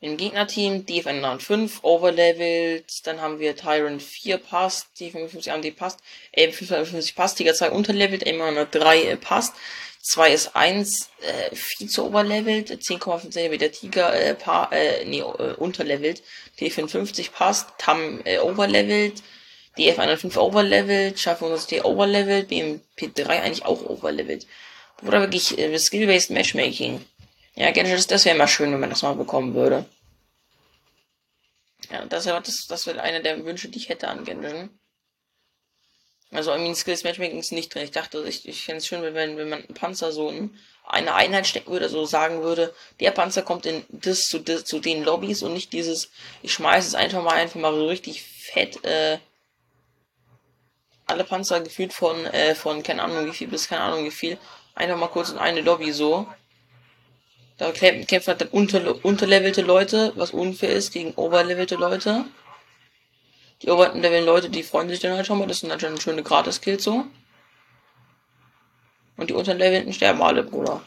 Im 0.01 0.15
Gegnerteam 0.15 0.85
DFN 0.85 1.39
5 1.39 1.83
overlevelt, 1.83 3.05
dann 3.05 3.19
haben 3.19 3.39
wir 3.39 3.57
Tyrant 3.57 4.01
4 4.01 4.37
passt, 4.37 4.87
D55 4.97 5.51
AMD 5.51 5.75
passt, 5.75 5.99
M55 6.37 7.15
passt, 7.15 7.37
Tiger 7.37 7.53
2 7.53 7.71
unterlevelt, 7.71 8.25
M103 8.25 9.03
äh, 9.03 9.17
passt, 9.17 9.55
2 10.01 10.31
ist 10.31 10.55
1 10.55 11.09
äh, 11.21 11.53
viel 11.53 11.89
zu 11.89 12.05
overlevelt, 12.05 12.71
10,5 12.71 13.29
cm 13.29 13.71
Tiger 13.73 14.13
äh, 14.13 14.35
pa 14.35 14.69
äh, 14.71 15.03
nee, 15.03 15.19
äh, 15.19 15.53
unterlevelt, 15.57 16.23
D55 16.59 17.31
passt, 17.31 17.67
TAM 17.77 18.21
äh, 18.23 18.39
overlevelt, 18.39 19.21
DF105 19.77 20.37
overlevelt, 20.37 21.19
Schaffung 21.19 21.51
100 21.51 21.83
overlevelt, 21.83 22.49
BMP3 22.49 23.27
eigentlich 23.27 23.65
auch 23.65 23.83
overlevelt. 23.85 24.47
Oder 25.05 25.19
wirklich 25.19 25.57
äh, 25.57 25.77
Skill-Based 25.77 26.31
Matchmaking. 26.31 27.01
Ja, 27.59 27.71
Genshin, 27.71 28.01
das 28.07 28.23
wäre 28.23 28.37
mal 28.37 28.47
schön, 28.47 28.71
wenn 28.71 28.79
man 28.79 28.89
das 28.89 29.01
mal 29.01 29.15
bekommen 29.15 29.53
würde. 29.53 29.83
Ja, 31.91 32.05
das 32.05 32.25
wäre 32.25 32.41
das, 32.41 32.67
das 32.69 32.87
wäre 32.87 33.01
einer 33.01 33.19
der 33.19 33.43
Wünsche, 33.43 33.67
die 33.67 33.79
ich 33.79 33.89
hätte 33.89 34.07
an 34.07 34.23
Genshin. 34.23 34.69
Also, 36.31 36.53
I 36.53 36.57
mean, 36.57 36.73
Skills 36.73 37.03
Matchmaking 37.03 37.39
ist 37.39 37.51
nicht 37.51 37.73
drin. 37.75 37.83
Ich 37.83 37.91
dachte, 37.91 38.23
ich, 38.25 38.47
ich 38.47 38.63
fände 38.63 38.77
es 38.77 38.87
schön, 38.87 39.01
wenn, 39.01 39.35
wenn 39.35 39.49
man 39.49 39.59
einen 39.59 39.73
Panzer 39.73 40.13
so 40.13 40.29
in 40.29 40.57
eine 40.85 41.15
Einheit 41.15 41.47
stecken 41.47 41.71
würde, 41.71 41.89
so 41.89 42.05
sagen 42.05 42.43
würde, 42.43 42.73
der 43.01 43.11
Panzer 43.11 43.41
kommt 43.41 43.65
in 43.65 43.83
das 43.89 44.21
zu, 44.21 44.39
das, 44.39 44.63
zu 44.63 44.79
den 44.79 45.03
Lobbys 45.03 45.43
und 45.43 45.51
nicht 45.51 45.73
dieses, 45.73 46.11
ich 46.41 46.53
schmeiße 46.53 46.87
es 46.87 46.95
einfach 46.95 47.21
mal 47.21 47.33
einfach 47.33 47.59
mal 47.59 47.73
so 47.73 47.87
richtig 47.87 48.23
fett, 48.23 48.85
äh, 48.85 49.19
alle 51.07 51.25
Panzer 51.25 51.59
gefühlt 51.59 51.91
von, 51.91 52.25
äh, 52.27 52.55
von, 52.55 52.83
keine 52.83 53.03
Ahnung 53.03 53.25
wie 53.25 53.35
viel 53.35 53.49
bis 53.49 53.67
keine 53.67 53.81
Ahnung 53.81 54.05
wie 54.05 54.11
viel, 54.11 54.37
einfach 54.75 54.97
mal 54.97 55.07
kurz 55.07 55.29
in 55.29 55.39
eine 55.39 55.59
Lobby 55.59 55.91
so. 55.91 56.25
Da 57.59 57.73
kämpfen 57.73 58.27
halt 58.27 58.39
dann 58.39 58.47
unter, 58.47 59.03
unterlevelte 59.03 59.61
Leute, 59.61 60.13
was 60.15 60.31
unfair 60.31 60.69
ist, 60.69 60.93
gegen 60.93 61.13
overlevelte 61.15 61.75
Leute. 61.75 62.23
Die 63.61 63.69
oberten 63.69 64.01
Level 64.01 64.23
Leute, 64.23 64.49
die 64.49 64.63
freuen 64.63 64.87
sich 64.87 65.01
dann 65.01 65.11
halt 65.11 65.27
schon 65.27 65.37
mal. 65.37 65.47
Das 65.47 65.59
sind 65.59 65.69
anscheinend 65.69 66.01
schöne 66.01 66.23
Gratis-Kills 66.23 66.85
so. 66.85 67.05
Und 69.17 69.29
die 69.29 69.33
unteren 69.33 69.57
Levelten 69.57 69.91
sterben 69.91 70.21
alle, 70.21 70.43
Bruder. 70.43 70.81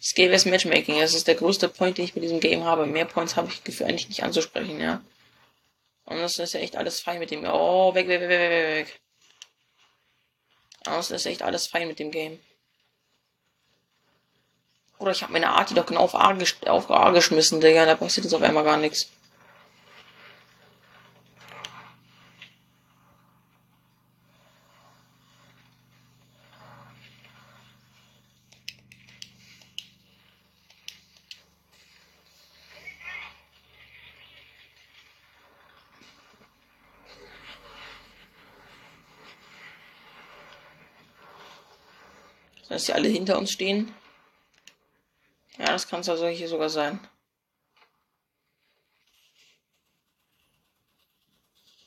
Skill 0.00 0.32
ist 0.32 0.46
Matchmaking. 0.46 0.98
Das 0.98 1.14
ist 1.14 1.28
der 1.28 1.34
größte 1.34 1.68
Point, 1.68 1.98
den 1.98 2.06
ich 2.06 2.14
mit 2.14 2.24
diesem 2.24 2.40
Game 2.40 2.64
habe. 2.64 2.86
Mehr 2.86 3.04
Points 3.04 3.36
habe 3.36 3.48
ich 3.48 3.64
Gefühl 3.64 3.88
eigentlich 3.88 4.08
nicht 4.08 4.22
anzusprechen, 4.22 4.80
ja. 4.80 5.02
Und 6.06 6.16
das 6.16 6.38
ist 6.38 6.54
ja 6.54 6.60
echt 6.60 6.76
alles 6.76 7.00
fein 7.00 7.18
mit 7.18 7.30
dem. 7.30 7.44
Oh, 7.44 7.94
weg, 7.94 8.08
weg, 8.08 8.22
weg, 8.22 8.30
weg, 8.30 8.50
weg, 8.50 8.86
weg. 8.86 9.00
Das 10.84 11.10
ist 11.10 11.26
echt 11.26 11.42
alles 11.42 11.66
fein 11.66 11.86
mit 11.86 11.98
dem 11.98 12.10
Game. 12.10 12.40
Oder 14.98 15.12
ich 15.12 15.22
habe 15.22 15.32
meine 15.32 15.50
Arti 15.50 15.74
doch 15.74 15.86
genau 15.86 16.00
auf 16.00 16.14
A, 16.14 16.36
auf 16.66 16.90
A 16.90 17.10
geschmissen, 17.10 17.60
Digga. 17.60 17.86
Da 17.86 17.94
passiert 17.94 18.24
jetzt 18.24 18.34
auf 18.34 18.42
einmal 18.42 18.64
gar 18.64 18.76
nichts. 18.76 19.08
Dass 42.68 42.84
sie 42.86 42.92
alle 42.92 43.08
hinter 43.08 43.38
uns 43.38 43.50
stehen. 43.50 43.94
Das 45.78 45.86
kann 45.86 46.00
es 46.00 46.08
also 46.08 46.26
hier 46.26 46.48
sogar 46.48 46.70
sein. 46.70 46.98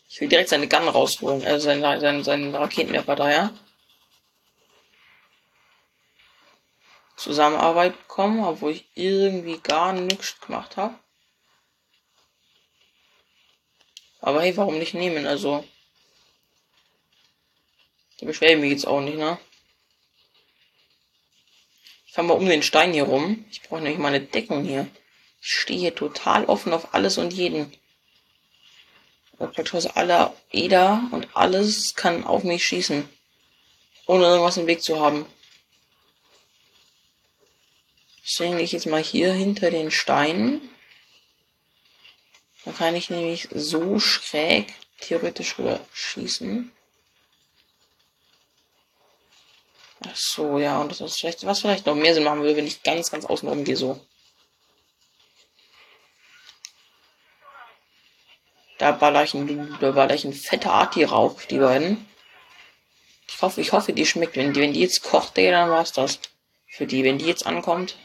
Ich 0.07 0.21
will 0.21 0.29
direkt 0.29 0.47
seine 0.47 0.69
Gun 0.69 0.87
rausholen, 0.87 1.45
also 1.45 1.65
seinen, 1.65 1.99
seinen, 1.99 2.23
seinen 2.23 2.55
Raketenwerfer 2.55 3.17
da, 3.17 3.29
ja. 3.29 3.53
Zusammenarbeit 7.17 7.97
bekommen, 7.97 8.45
obwohl 8.45 8.71
ich 8.71 8.87
irgendwie 8.95 9.59
gar 9.59 9.91
nichts 9.91 10.39
gemacht 10.39 10.77
habe. 10.77 10.97
Aber 14.21 14.41
hey, 14.41 14.55
warum 14.55 14.79
nicht 14.79 14.93
nehmen? 14.93 15.27
Also. 15.27 15.67
Da 18.19 18.25
beschwere 18.25 18.53
ich 18.53 18.59
mich 18.61 18.71
jetzt 18.71 18.87
auch 18.87 19.01
nicht, 19.01 19.17
ne? 19.17 19.37
Ich 22.11 22.15
fahre 22.15 22.27
mal 22.27 22.33
um 22.33 22.45
den 22.45 22.61
Stein 22.61 22.91
hier 22.91 23.05
rum. 23.05 23.45
Ich 23.51 23.61
brauche 23.61 23.79
nämlich 23.79 23.97
mal 23.97 24.09
eine 24.09 24.19
Deckung 24.19 24.65
hier. 24.65 24.85
Ich 25.41 25.51
stehe 25.51 25.79
hier 25.79 25.95
total 25.95 26.43
offen 26.43 26.73
auf 26.73 26.93
alles 26.93 27.17
und 27.17 27.31
jeden. 27.31 27.71
Praktisch 29.37 29.87
aller 29.95 30.35
Eder 30.51 31.07
und 31.11 31.29
alles 31.37 31.95
kann 31.95 32.25
auf 32.25 32.43
mich 32.43 32.65
schießen. 32.65 33.07
Ohne 34.07 34.25
irgendwas 34.25 34.57
im 34.57 34.67
Weg 34.67 34.83
zu 34.83 34.99
haben. 34.99 35.25
Deswegen 38.25 38.57
gehe 38.57 38.65
ich 38.65 38.73
jetzt 38.73 38.87
mal 38.87 39.01
hier 39.01 39.31
hinter 39.31 39.71
den 39.71 39.89
Steinen. 39.89 40.69
Da 42.65 42.73
kann 42.73 42.93
ich 42.93 43.09
nämlich 43.09 43.47
so 43.53 43.99
schräg 43.99 44.73
theoretisch 44.99 45.57
rüber 45.57 45.79
schießen. 45.93 46.73
Ach 50.03 50.15
so, 50.15 50.57
ja, 50.57 50.79
und 50.81 50.89
das 50.89 51.01
ist 51.01 51.19
vielleicht, 51.19 51.45
was 51.45 51.59
vielleicht 51.59 51.85
noch 51.85 51.95
mehr 51.95 52.13
Sinn 52.13 52.23
machen 52.23 52.41
würde, 52.41 52.57
wenn 52.57 52.67
ich 52.67 52.81
ganz, 52.81 53.11
ganz 53.11 53.25
außen 53.25 53.47
rum 53.47 53.63
gehe, 53.63 53.77
so. 53.77 53.99
Da 58.79 58.91
baller 58.93 59.23
ich 59.23 59.35
ein, 59.35 59.77
da 59.79 59.91
baller 59.91 60.15
ich 60.15 60.25
ein 60.25 60.33
fetter 60.33 60.73
Arti 60.73 61.03
rauf, 61.03 61.45
die 61.45 61.59
beiden. 61.59 62.07
Ich 63.27 63.39
hoffe, 63.43 63.61
ich 63.61 63.71
hoffe, 63.73 63.93
die 63.93 64.07
schmeckt. 64.07 64.35
Wenn 64.35 64.53
die, 64.53 64.59
wenn 64.59 64.73
die 64.73 64.81
jetzt 64.81 65.03
kocht, 65.03 65.37
ey, 65.37 65.51
dann 65.51 65.69
war's 65.69 65.91
das. 65.91 66.19
Für 66.67 66.87
die, 66.87 67.03
wenn 67.03 67.19
die 67.19 67.25
jetzt 67.25 67.45
ankommt. 67.45 67.95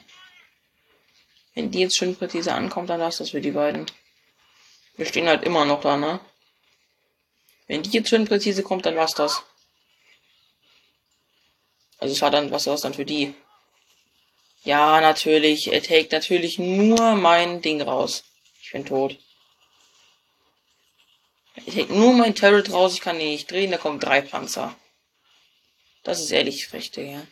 Wenn 1.54 1.70
die 1.70 1.80
jetzt 1.80 1.96
schön 1.96 2.14
präzise 2.14 2.52
ankommt, 2.52 2.90
dann 2.90 3.00
war's 3.00 3.16
das 3.16 3.30
für 3.30 3.40
die 3.40 3.52
beiden. 3.52 3.86
Wir 4.96 5.06
stehen 5.06 5.28
halt 5.28 5.44
immer 5.44 5.64
noch 5.64 5.80
da, 5.80 5.96
ne? 5.96 6.20
Wenn 7.66 7.82
die 7.82 7.90
jetzt 7.90 8.10
schön 8.10 8.26
präzise 8.26 8.62
kommt, 8.62 8.84
dann 8.84 8.96
war's 8.96 9.14
das. 9.14 9.42
Also 11.98 12.12
es 12.14 12.22
war 12.22 12.30
dann, 12.30 12.50
was 12.50 12.66
war 12.66 12.74
das 12.74 12.82
dann 12.82 12.94
für 12.94 13.04
die? 13.04 13.34
Ja, 14.64 15.00
natürlich. 15.00 15.72
Er 15.72 15.82
take 15.82 16.08
natürlich 16.10 16.58
nur 16.58 17.14
mein 17.14 17.62
Ding 17.62 17.80
raus. 17.80 18.24
Ich 18.62 18.72
bin 18.72 18.84
tot. 18.84 19.18
Er 21.54 21.64
take 21.72 21.94
nur 21.94 22.12
mein 22.12 22.34
Turret 22.34 22.72
raus. 22.72 22.94
Ich 22.94 23.00
kann 23.00 23.20
ihn 23.20 23.28
nicht 23.28 23.50
drehen. 23.50 23.70
Da 23.70 23.78
kommen 23.78 24.00
drei 24.00 24.20
Panzer. 24.20 24.74
Das 26.02 26.20
ist 26.20 26.30
ehrlich 26.30 26.66
frech, 26.66 26.90
ja. 26.96 27.26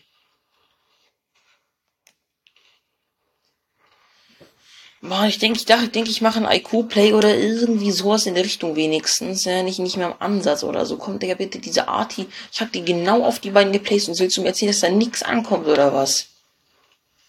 Mann, 5.04 5.28
ich 5.28 5.38
denke, 5.38 5.58
ich 5.58 5.66
dachte, 5.66 5.88
denke, 5.88 6.08
ich 6.08 6.22
mache 6.22 6.38
ein 6.38 6.50
IQ-Play 6.60 7.12
oder 7.12 7.36
irgendwie 7.36 7.90
sowas 7.90 8.24
in 8.24 8.34
der 8.34 8.44
Richtung 8.44 8.74
wenigstens. 8.74 9.44
Ja, 9.44 9.62
nicht, 9.62 9.78
nicht 9.78 9.98
mehr 9.98 10.06
im 10.06 10.14
Ansatz 10.18 10.64
oder 10.64 10.86
so. 10.86 10.96
Kommt 10.96 11.22
ja 11.22 11.34
bitte 11.34 11.58
diese 11.58 11.88
Arti. 11.88 12.26
Ich 12.50 12.60
habe 12.62 12.70
die 12.70 12.82
genau 12.82 13.22
auf 13.22 13.38
die 13.38 13.50
beiden 13.50 13.70
geplaced 13.74 14.08
und 14.08 14.18
willst 14.18 14.38
du 14.38 14.40
mir 14.40 14.48
erzählen, 14.48 14.72
dass 14.72 14.80
da 14.80 14.88
nichts 14.88 15.22
ankommt 15.22 15.66
oder 15.66 15.92
was? 15.92 16.28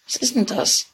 Was 0.06 0.16
ist 0.16 0.36
denn 0.36 0.46
das? 0.46 0.86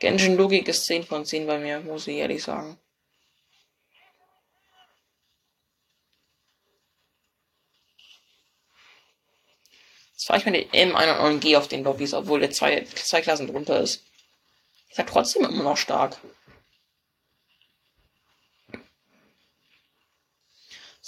Genshin 0.00 0.36
Logik 0.36 0.68
ist 0.68 0.84
10 0.84 1.04
von 1.04 1.24
10 1.24 1.46
bei 1.46 1.58
mir, 1.58 1.80
muss 1.80 2.06
ich 2.06 2.16
ehrlich 2.16 2.42
sagen. 2.44 2.76
Jetzt 10.12 10.26
fahre 10.26 10.40
ich 10.40 10.44
mit 10.44 10.74
dem 10.74 10.94
M1 10.94 11.26
und 11.26 11.40
G 11.40 11.56
auf 11.56 11.68
den 11.68 11.84
Lobbys, 11.84 12.12
obwohl 12.12 12.40
der 12.40 12.50
zwei, 12.50 12.84
zwei 12.96 13.22
Klassen 13.22 13.46
drunter 13.46 13.80
ist. 13.80 14.02
Ist 14.90 14.98
ja 14.98 15.04
trotzdem 15.04 15.44
immer 15.44 15.62
noch 15.62 15.76
stark. 15.76 16.18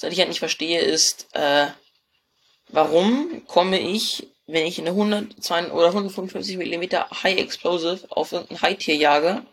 Was 0.00 0.12
ich 0.12 0.18
halt 0.18 0.28
nicht 0.28 0.38
verstehe, 0.38 0.80
ist, 0.80 1.28
äh, 1.34 1.68
warum 2.68 3.44
komme 3.46 3.80
ich, 3.80 4.28
wenn 4.46 4.64
ich 4.64 4.78
eine 4.78 4.90
102 4.90 5.72
oder 5.72 5.88
155 5.88 6.56
mm 6.56 6.82
High 7.22 7.38
Explosive 7.38 8.06
auf 8.10 8.32
irgendein 8.32 8.62
High 8.62 8.78
Tier 8.78 8.94
jage, 8.94 9.44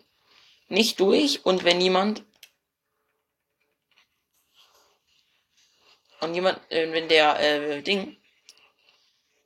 nicht 0.68 1.00
durch 1.00 1.46
und 1.46 1.64
wenn 1.64 1.82
jemand 1.82 2.24
und 6.22 6.36
jemand, 6.36 6.60
äh, 6.72 6.92
wenn 6.92 7.08
der 7.10 7.40
äh, 7.40 7.82
Ding 7.82 8.18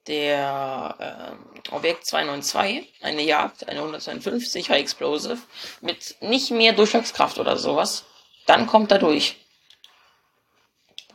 der 0.10 1.38
äh, 1.70 1.72
Objekt 1.74 2.06
292, 2.06 2.94
eine 3.02 3.22
Jagd, 3.22 3.70
eine 3.70 3.80
152 3.80 4.70
High 4.70 4.82
Explosive, 4.82 5.38
mit 5.82 6.16
nicht 6.22 6.52
mehr 6.52 6.74
Durchschlagskraft 6.74 7.38
oder 7.38 7.58
sowas, 7.58 8.06
dann 8.48 8.66
kommt 8.68 8.92
er 8.92 8.98
durch. 8.98 9.38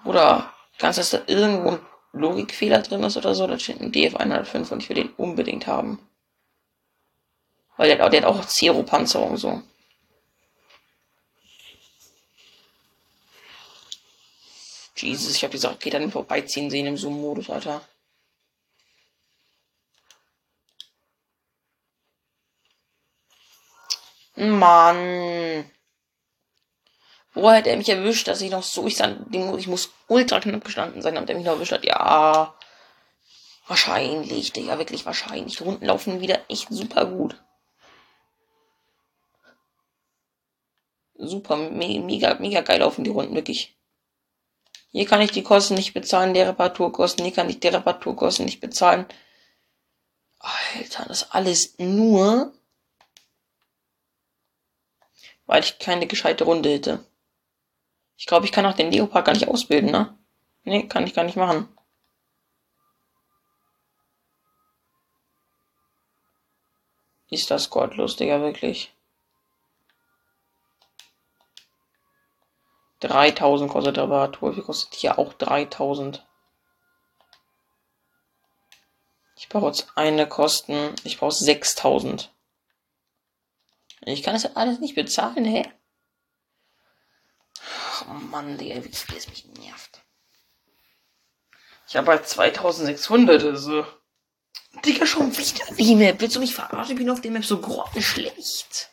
Oder 0.04 0.52
ganz, 0.78 0.96
dass 0.96 1.10
da 1.10 1.22
irgendwo 1.26 1.72
ein 1.72 1.80
Logikfehler 2.12 2.82
drin 2.82 3.02
ist 3.02 3.16
oder 3.16 3.34
so, 3.34 3.46
da 3.46 3.58
steht 3.58 3.80
ein 3.80 3.92
DF105 3.92 4.72
und 4.72 4.82
ich 4.82 4.88
will 4.88 4.96
den 4.96 5.10
unbedingt 5.14 5.66
haben. 5.66 5.98
Weil 7.76 7.88
der, 7.88 8.08
der 8.08 8.22
hat 8.22 8.28
auch 8.28 8.44
Zero-Panzerung 8.44 9.36
so. 9.36 9.60
Jesus, 14.96 15.34
ich 15.34 15.42
habe 15.42 15.50
diese 15.50 15.68
Rakete 15.68 15.96
an 15.96 16.12
vorbeiziehen 16.12 16.70
sehen 16.70 16.86
im 16.86 16.96
Zoom-Modus, 16.96 17.50
Alter. 17.50 17.82
Mann. 24.36 25.70
Wo 27.34 27.50
hat 27.50 27.66
er 27.66 27.76
mich 27.76 27.88
erwischt, 27.88 28.28
dass 28.28 28.40
ich 28.40 28.50
noch 28.50 28.62
so, 28.62 28.86
ich, 28.86 28.94
stand, 28.94 29.34
ich 29.34 29.66
muss 29.66 29.90
ultra 30.08 30.40
knapp 30.40 30.64
gestanden 30.64 31.02
sein, 31.02 31.14
damit 31.14 31.30
er 31.30 31.36
mich 31.36 31.44
noch 31.44 31.54
erwischt 31.54 31.72
hat. 31.72 31.84
Ja. 31.84 32.54
Wahrscheinlich, 33.66 34.52
Digga, 34.52 34.78
wirklich 34.78 35.06
wahrscheinlich. 35.06 35.56
Die 35.56 35.64
Runden 35.64 35.86
laufen 35.86 36.20
wieder 36.20 36.40
echt 36.48 36.68
super 36.70 37.06
gut. 37.06 37.42
Super, 41.16 41.56
me 41.56 42.00
mega, 42.00 42.34
mega 42.34 42.60
geil 42.60 42.80
laufen 42.80 43.04
die 43.04 43.10
Runden, 43.10 43.34
wirklich. 43.34 43.76
Hier 44.90 45.06
kann 45.06 45.22
ich 45.22 45.32
die 45.32 45.42
Kosten 45.42 45.74
nicht 45.74 45.94
bezahlen, 45.94 46.34
der 46.34 46.48
Reparaturkosten, 46.48 47.24
hier 47.24 47.34
kann 47.34 47.48
ich 47.48 47.58
die 47.58 47.68
Reparaturkosten 47.68 48.44
nicht 48.44 48.60
bezahlen. 48.60 49.06
Alter, 50.38 51.06
das 51.08 51.32
alles 51.32 51.78
nur, 51.78 52.52
weil 55.46 55.62
ich 55.62 55.78
keine 55.78 56.06
gescheite 56.06 56.44
Runde 56.44 56.70
hätte. 56.70 57.04
Ich 58.16 58.26
glaube, 58.26 58.46
ich 58.46 58.52
kann 58.52 58.66
auch 58.66 58.74
den 58.74 58.92
Leopard 58.92 59.24
gar 59.24 59.32
nicht 59.32 59.48
ausbilden, 59.48 59.90
ne? 59.90 60.16
Nee, 60.64 60.86
kann 60.88 61.06
ich 61.06 61.14
gar 61.14 61.24
nicht 61.24 61.36
machen. 61.36 61.68
Ist 67.28 67.50
das 67.50 67.70
gottlos, 67.70 68.16
Digga, 68.16 68.40
wirklich. 68.40 68.94
3000 73.00 73.70
kostet 73.70 73.98
Reparatur. 73.98 74.56
Wie 74.56 74.62
kostet 74.62 74.94
hier 74.94 75.18
auch 75.18 75.34
3000? 75.34 76.26
Ich 79.36 79.48
brauche 79.48 79.66
jetzt 79.66 79.88
eine 79.96 80.26
Kosten. 80.28 80.94
Ich 81.04 81.18
brauche 81.18 81.32
6000. 81.32 82.33
Ich 84.06 84.22
kann 84.22 84.34
das 84.34 84.56
alles 84.56 84.80
nicht 84.80 84.94
bezahlen, 84.94 85.44
hä? 85.44 85.64
Oh 88.08 88.12
Mann, 88.12 88.58
Digga, 88.58 88.82
wie 88.84 88.90
es 88.90 89.28
mich 89.28 89.46
nervt. 89.58 90.02
Ich 91.88 91.96
habe 91.96 92.10
halt 92.10 92.28
2600, 92.28 93.42
also. 93.44 93.86
Digga, 94.84 95.06
schon 95.06 95.36
wieder 95.36 95.64
wie 95.76 95.94
Map. 95.94 96.20
Willst 96.20 96.36
du 96.36 96.40
mich 96.40 96.54
verarschen? 96.54 96.92
Ich 96.92 96.98
bin 96.98 97.10
auf 97.10 97.20
dem 97.20 97.32
Map 97.32 97.44
so 97.44 97.60
grottenschlecht. 97.60 98.90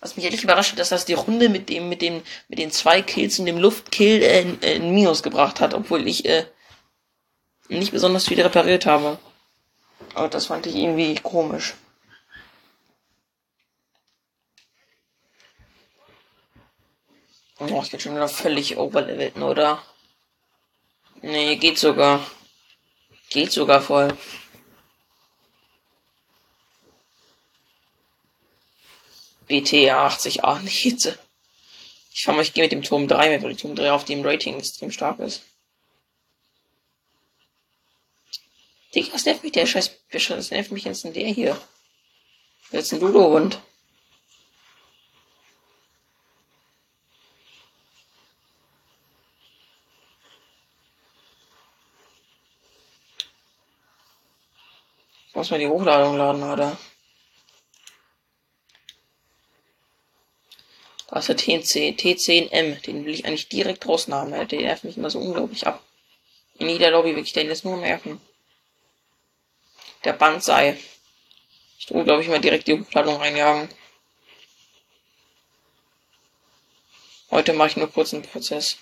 Was 0.00 0.16
mich 0.16 0.24
ehrlich 0.24 0.42
überrascht, 0.42 0.78
dass 0.78 0.88
das 0.88 1.04
die 1.04 1.14
Runde 1.14 1.48
mit 1.48 1.68
dem, 1.68 1.88
mit 1.88 2.00
dem, 2.02 2.22
mit 2.48 2.58
den 2.58 2.70
zwei 2.70 3.02
Kills 3.02 3.38
und 3.38 3.46
dem 3.46 3.58
Luftkill 3.58 4.22
äh, 4.22 4.40
äh, 4.62 4.76
ein 4.76 4.94
Minus 4.94 5.22
gebracht 5.22 5.60
hat, 5.60 5.74
obwohl 5.74 6.08
ich 6.08 6.24
äh, 6.24 6.46
nicht 7.68 7.92
besonders 7.92 8.26
viel 8.26 8.40
repariert 8.40 8.86
habe. 8.86 9.18
Aber 10.14 10.28
das 10.28 10.46
fand 10.46 10.66
ich 10.66 10.74
irgendwie 10.74 11.14
komisch. 11.16 11.74
Oh, 17.58 17.82
ich 17.82 17.90
bin 17.90 18.00
schon 18.00 18.14
wieder 18.14 18.28
völlig 18.28 18.78
overlevelt, 18.78 19.36
oder? 19.36 19.82
Nee, 21.22 21.56
geht 21.56 21.78
sogar. 21.78 22.24
Geht 23.28 23.52
sogar 23.52 23.82
voll. 23.82 24.16
BT 29.46 29.90
80 29.90 30.44
a 30.44 30.58
nicht 30.60 30.78
Hitze. 30.78 31.18
Ich 32.12 32.24
fahr 32.24 32.34
mal, 32.34 32.42
ich 32.42 32.52
gehe 32.52 32.64
mit 32.64 32.72
dem 32.72 32.82
Turm 32.82 33.06
3 33.06 33.30
mit, 33.30 33.42
weil 33.42 33.50
der 33.50 33.58
Turm 33.58 33.76
3 33.76 33.92
auf 33.92 34.04
dem 34.04 34.26
Rating 34.26 34.58
extrem 34.58 34.90
stark 34.90 35.20
ist. 35.20 35.42
Digga, 38.94 39.14
was 39.14 39.24
nervt 39.24 39.44
mich 39.44 39.52
der 39.52 39.66
scheiß? 39.66 39.90
Das 40.10 40.50
nervt 40.50 40.72
mich 40.72 40.84
jetzt 40.84 41.04
in 41.04 41.12
der 41.12 41.28
hier. 41.28 41.60
Jetzt 42.72 42.92
ein 42.92 43.00
Ludo-Hund. 43.00 43.60
Ich 55.28 55.36
muss 55.36 55.50
mal 55.50 55.58
die 55.58 55.68
Hochladung 55.68 56.16
laden, 56.16 56.42
oder? 56.42 56.76
Da 61.06 61.18
ist 61.18 61.28
der 61.28 61.36
TNC, 61.36 61.96
T10M, 61.98 62.80
den 62.82 63.04
will 63.04 63.14
ich 63.14 63.24
eigentlich 63.24 63.48
direkt 63.48 63.86
rausnehmen. 63.86 64.48
Der 64.48 64.60
nervt 64.60 64.84
mich 64.84 64.96
immer 64.96 65.10
so 65.10 65.20
unglaublich 65.20 65.66
ab. 65.66 65.82
In 66.58 66.68
jeder 66.68 66.90
Lobby 66.90 67.14
wirklich, 67.16 67.32
den 67.32 67.48
lässt 67.48 67.64
nur 67.64 67.76
nerven. 67.76 68.20
Der 70.04 70.12
Banzai. 70.14 70.78
Ich 71.78 71.86
tue, 71.86 72.04
glaube 72.04 72.22
ich, 72.22 72.28
mal 72.28 72.40
direkt 72.40 72.66
die 72.66 72.78
Hochladung 72.78 73.16
reinjagen. 73.16 73.68
Heute 77.30 77.52
mache 77.52 77.68
ich 77.68 77.76
nur 77.76 77.90
kurz 77.90 78.12
einen 78.12 78.22
Prozess. 78.22 78.78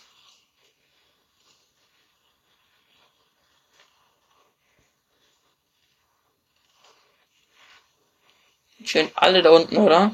Schön 8.85 9.11
alle 9.15 9.43
da 9.43 9.51
unten, 9.51 9.77
oder? 9.77 10.13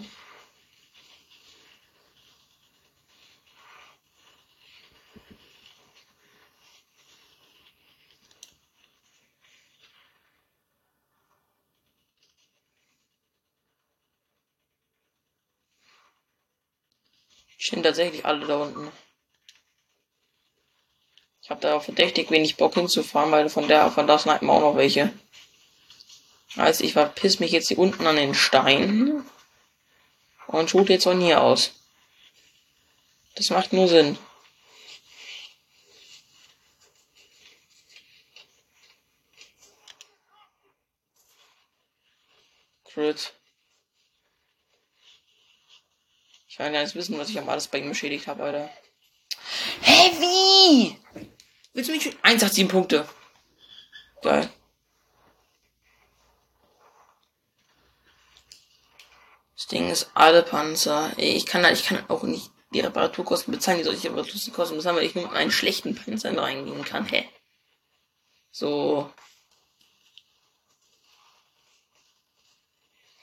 Stehen 17.64 17.82
tatsächlich 17.82 18.26
alle 18.26 18.46
da 18.46 18.58
unten. 18.58 18.92
Ich 21.40 21.48
habe 21.48 21.62
da 21.62 21.80
verdächtig 21.80 22.30
wenig 22.30 22.58
Bock 22.58 22.74
hinzufahren, 22.74 23.32
weil 23.32 23.48
von 23.48 23.68
der 23.68 23.90
von 23.90 24.06
da 24.06 24.18
snipen 24.18 24.50
auch 24.50 24.60
noch 24.60 24.76
welche. 24.76 25.14
Also 26.56 26.84
ich 26.84 26.92
verpiss 26.92 27.40
mich 27.40 27.52
jetzt 27.52 27.68
hier 27.68 27.78
unten 27.78 28.06
an 28.06 28.16
den 28.16 28.34
Stein 28.34 29.24
und 30.46 30.68
shoot 30.68 30.90
jetzt 30.90 31.04
von 31.04 31.18
hier 31.22 31.40
aus. 31.40 31.72
Das 33.34 33.48
macht 33.48 33.72
nur 33.72 33.88
Sinn. 33.88 34.18
Crit. 42.84 43.32
Ich 46.54 46.60
will 46.60 46.70
gar 46.70 46.84
nicht 46.84 46.94
wissen, 46.94 47.18
was 47.18 47.30
ich 47.30 47.38
am 47.40 47.48
alles 47.48 47.66
bei 47.66 47.78
ihm 47.78 47.88
beschädigt 47.88 48.28
habe, 48.28 48.44
Alter. 48.44 48.70
Wie? 49.82 50.96
Willst 51.72 51.90
du 51.90 51.92
mich... 51.92 52.06
187 52.22 52.68
Punkte. 52.68 53.08
Geil. 54.22 54.48
Das 59.56 59.66
Ding 59.66 59.90
ist 59.90 60.12
alle 60.14 60.44
Panzer. 60.44 61.12
Ich 61.16 61.44
kann, 61.44 61.64
ich 61.72 61.86
kann 61.86 62.08
auch 62.08 62.22
nicht 62.22 62.52
die 62.72 62.78
Reparaturkosten 62.78 63.52
bezahlen, 63.52 63.78
die 63.78 63.84
solche 63.84 64.10
Reparaturkosten 64.10 64.76
bezahlen, 64.76 64.96
weil 64.96 65.06
ich 65.06 65.16
nur 65.16 65.24
mit 65.24 65.34
einen 65.34 65.50
schlechten 65.50 65.96
Panzer 65.96 66.40
reingehen 66.40 66.84
kann. 66.84 67.04
Hä? 67.06 67.28
So. 68.52 69.12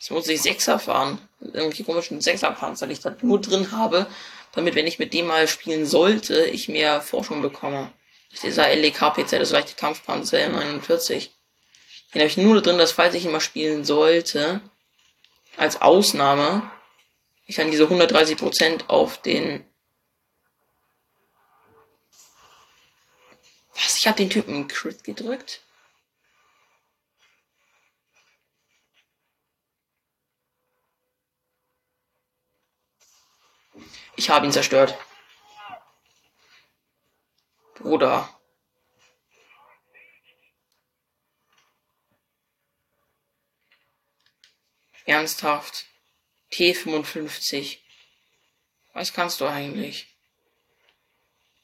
Jetzt 0.02 0.10
muss 0.10 0.28
ich 0.28 0.42
Sechser 0.42 0.80
fahren. 0.80 1.20
Irgendwelche 1.42 1.84
komischen 1.84 2.22
Sechserpanzer, 2.22 2.88
die 2.88 2.94
ich 2.94 3.02
da 3.02 3.16
nur 3.22 3.40
drin 3.40 3.72
habe, 3.72 4.08
damit, 4.52 4.74
wenn 4.74 4.88
ich 4.88 4.98
mit 4.98 5.14
dem 5.14 5.28
mal 5.28 5.48
spielen 5.48 5.86
sollte, 5.86 6.46
ich 6.46 6.68
mehr 6.68 7.02
Forschung 7.02 7.44
bekomme. 7.44 7.94
Dieser 8.42 8.74
LEK-PC, 8.76 9.30
das 9.38 9.52
leichte 9.52 9.76
Kampfpanzer 9.76 10.50
49. 10.50 11.32
Den 12.16 12.22
habe 12.22 12.28
ich 12.28 12.38
nur 12.38 12.60
drin, 12.64 12.80
dass 12.80 12.94
falls 12.94 13.14
ich 13.14 13.26
ihn 13.26 13.32
mal 13.32 13.42
spielen 13.42 13.86
sollte, 13.86 14.62
als 15.56 15.84
Ausnahme, 15.84 16.64
ich 17.46 17.58
dann 17.58 17.70
diese 17.70 17.84
130% 17.84 18.88
auf 18.88 19.22
den 19.22 19.64
Was? 23.76 23.98
Ich 23.98 24.08
habe 24.08 24.18
den 24.18 24.32
Typen 24.32 24.68
Crit 24.68 25.04
gedrückt? 25.04 25.62
Ich 34.22 34.30
habe 34.30 34.46
ihn 34.46 34.52
zerstört. 34.52 34.96
Bruder. 37.74 38.30
Ernsthaft. 45.06 45.88
T55. 46.52 47.80
Was 48.94 49.12
kannst 49.12 49.42
du 49.42 49.48
eigentlich? 49.48 50.16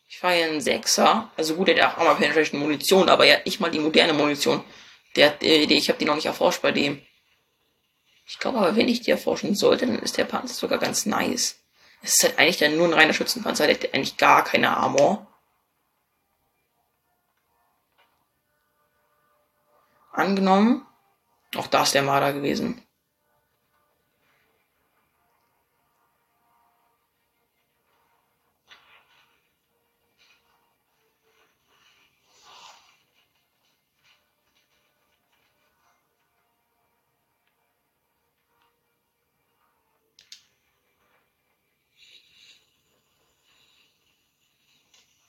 Ich 0.07 0.17
fahre 0.17 0.37
hier 0.37 0.45
einen 0.45 0.59
Sechser. 0.59 1.31
Also 1.37 1.57
gut, 1.57 1.67
der 1.67 1.91
hat 1.91 1.99
auch 1.99 2.05
mal 2.05 2.15
Penetration 2.15 2.59
Munition, 2.59 3.07
aber 3.07 3.27
er 3.27 3.37
hat 3.37 3.45
nicht 3.45 3.59
mal 3.59 3.69
die 3.69 3.77
moderne 3.77 4.13
Munition. 4.13 4.63
Der, 5.15 5.39
äh, 5.43 5.65
ich 5.65 5.89
habe 5.89 5.99
die 5.99 6.05
noch 6.05 6.15
nicht 6.15 6.25
erforscht 6.25 6.63
bei 6.63 6.71
dem. 6.71 7.05
Ich 8.25 8.39
glaube 8.39 8.57
aber, 8.57 8.75
wenn 8.75 8.89
ich 8.89 9.01
die 9.01 9.11
erforschen 9.11 9.53
sollte, 9.53 9.85
dann 9.85 9.99
ist 9.99 10.17
der 10.17 10.25
Panzer 10.25 10.55
sogar 10.55 10.79
ganz 10.79 11.05
nice. 11.05 11.66
Es 12.01 12.13
ist 12.15 12.23
halt 12.23 12.39
eigentlich 12.39 12.57
dann 12.57 12.77
nur 12.77 12.87
ein 12.87 12.93
reiner 12.93 13.13
Schützenpanzer, 13.13 13.67
der 13.67 13.75
hat 13.75 13.93
eigentlich 13.93 14.17
gar 14.17 14.43
keine 14.43 14.75
Armor. 14.75 15.27
Angenommen. 20.11 20.85
Auch 21.55 21.67
da 21.67 21.83
ist 21.83 21.93
der 21.93 22.03
Marder 22.03 22.33
gewesen. 22.33 22.86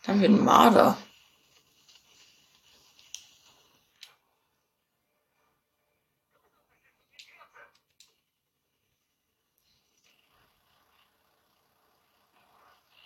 haben 0.08 0.20
wir 0.20 0.28
einen 0.28 0.44
Marder? 0.44 0.96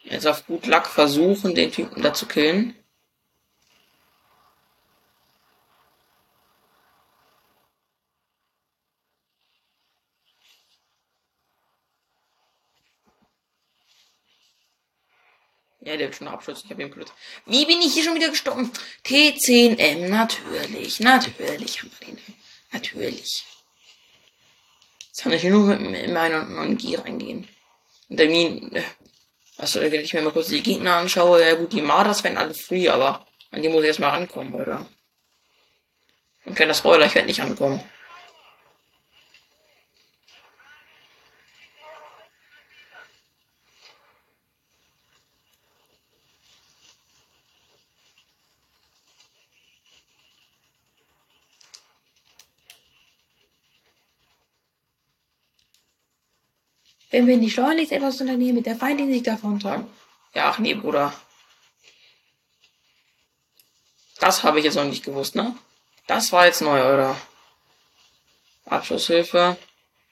Jetzt 0.05 0.27
auf 0.27 0.47
gut 0.47 0.67
Lack 0.67 0.87
versuchen, 0.87 1.55
den 1.55 1.73
Typen 1.73 2.03
da 2.03 2.15
zu 2.15 2.27
killen. 2.27 2.77
Ja, 15.92 15.98
der 15.98 16.07
wird 16.09 16.16
schon 16.16 16.28
abschützen. 16.28 16.62
Ich 16.64 16.70
habe 16.70 16.83
ihn 16.83 16.90
gelöst. 16.90 17.12
Wie 17.44 17.66
bin 17.66 17.83
ich 17.83 17.92
hier 17.92 18.02
schon 18.02 18.14
wieder 18.14 18.31
gestorben? 18.31 18.72
T10M, 19.05 20.09
natürlich. 20.09 21.00
Natürlich 21.00 21.83
haben 21.83 21.90
wir 21.98 22.07
den. 22.07 22.18
Natürlich. 22.72 23.44
Jetzt 25.07 25.22
kann 25.22 25.33
ich 25.33 25.44
nur 25.44 25.76
mit 25.76 26.11
meiner 26.11 26.44
neuen 26.44 26.78
G 26.78 26.96
reingehen. 26.96 27.46
Und 28.09 28.18
der 28.18 28.28
Min, 28.28 28.74
äh, 28.74 28.83
also, 29.59 29.83
wenn 29.83 30.00
ich 30.00 30.14
mir 30.14 30.22
mal 30.22 30.33
kurz 30.33 30.48
die 30.48 30.62
Gegner 30.62 30.94
anschaue, 30.94 31.46
ja 31.46 31.57
gut, 31.57 31.74
die 31.74 31.83
Mardas 31.83 32.24
werden 32.24 32.38
alle 32.38 32.55
free, 32.55 32.88
aber 32.88 33.26
an 33.50 33.61
die 33.61 33.68
muss 33.68 33.83
ich 33.83 33.88
erstmal 33.88 34.12
rankommen, 34.12 34.55
oder? 34.55 34.87
Und 36.46 36.55
kleiner 36.55 36.72
Spoiler, 36.72 37.05
ich 37.05 37.14
werde 37.14 37.28
nicht 37.28 37.42
ankommen. 37.42 37.85
Wenn 57.12 57.27
wir 57.27 57.37
nicht 57.37 57.53
schleunigst 57.53 57.92
etwas 57.92 58.20
unternehmen, 58.20 58.57
mit 58.57 58.66
der 58.66 58.77
Feindin 58.77 59.12
sich 59.12 59.22
davontragen. 59.22 59.87
Ja, 60.35 60.51
ach 60.51 60.59
nee, 60.59 60.75
Bruder. 60.75 61.12
Das 64.18 64.42
habe 64.42 64.59
ich 64.59 64.64
jetzt 64.64 64.77
noch 64.77 64.85
nicht 64.85 65.05
gewusst, 65.05 65.35
ne? 65.35 65.55
Das 66.07 66.33
war 66.33 66.46
jetzt 66.46 66.62
neu, 66.62 66.81
oder? 66.81 67.16
Abschlusshilfe 68.64 69.59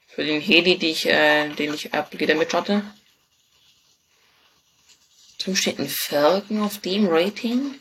für 0.09 0.25
den 0.25 0.41
Heli, 0.41 0.77
die 0.77 0.91
ich, 0.91 1.07
äh, 1.07 1.49
den 1.49 1.73
ich 1.73 1.95
abgedamaged 1.95 2.53
hatte. 2.53 2.83
Drüben 5.39 5.57
steht 5.57 5.79
ein 5.79 5.89
Falcon 5.89 6.61
auf 6.61 6.79
dem 6.79 7.09
Rating. 7.09 7.81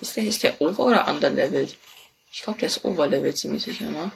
Ist 0.00 0.16
der, 0.16 0.24
ist 0.24 0.42
der 0.44 0.60
over 0.60 0.84
oder 0.86 1.08
underleveled? 1.08 1.76
Ich 2.30 2.42
glaube, 2.42 2.60
der 2.60 2.68
ist 2.68 2.84
overleveled, 2.84 3.36
ziemlich 3.36 3.64
sicher, 3.64 3.90
ne? 3.90 4.12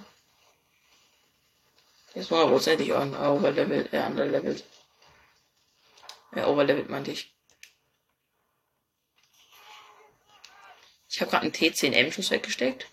Ist 2.17 2.31
hundertprozentig 2.31 2.95
overleveled, 2.95 3.93
äh, 3.93 4.07
underleveled. 4.07 4.65
Ja, 6.35 6.47
overleveled 6.47 6.89
meinte 6.89 7.11
ich. 7.11 7.31
Ich 11.11 11.21
habe 11.21 11.31
gerade 11.31 11.43
einen 11.43 11.53
T10M-Schuss 11.53 12.31
weggesteckt. 12.31 12.87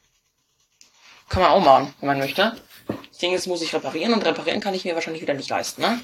Kann 1.30 1.42
man 1.42 1.52
auch 1.52 1.64
machen, 1.64 1.94
wenn 2.02 2.08
man 2.08 2.20
möchte. 2.20 2.62
Das 2.88 3.18
Ding 3.20 3.34
ist, 3.34 3.48
muss 3.48 3.62
ich 3.62 3.74
reparieren 3.74 4.14
und 4.14 4.26
reparieren 4.26 4.60
kann 4.60 4.74
ich 4.74 4.84
mir 4.84 4.94
wahrscheinlich 4.94 5.22
wieder 5.22 5.34
nicht 5.34 5.50
leisten, 5.50 5.82
ne? 5.82 6.02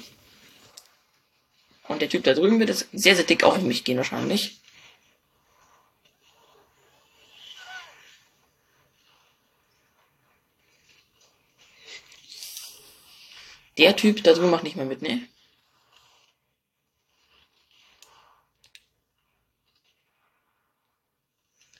Und 1.88 2.00
der 2.00 2.08
Typ 2.08 2.24
da 2.24 2.32
drüben 2.32 2.58
wird 2.58 2.70
jetzt 2.70 2.88
sehr, 2.92 3.16
sehr 3.16 3.24
dick 3.24 3.44
auf 3.44 3.60
mich 3.60 3.84
gehen 3.84 3.98
wahrscheinlich. 3.98 4.62
Der 13.80 13.96
Typ 13.96 14.22
da 14.22 14.34
drüben 14.34 14.50
macht 14.50 14.62
nicht 14.62 14.76
mehr 14.76 14.84
mit, 14.84 15.00
ne? 15.00 15.26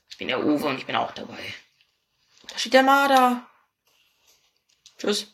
Ich 0.09 0.17
bin 0.17 0.29
der 0.29 0.43
Uwe 0.43 0.67
und 0.67 0.79
ich 0.79 0.87
bin 0.87 0.97
auch 0.97 1.13
dabei. 1.13 1.39
Da 2.49 2.57
steht 2.57 2.73
der 2.73 2.85
Marder. 2.85 3.47
Tschüss. 4.97 5.27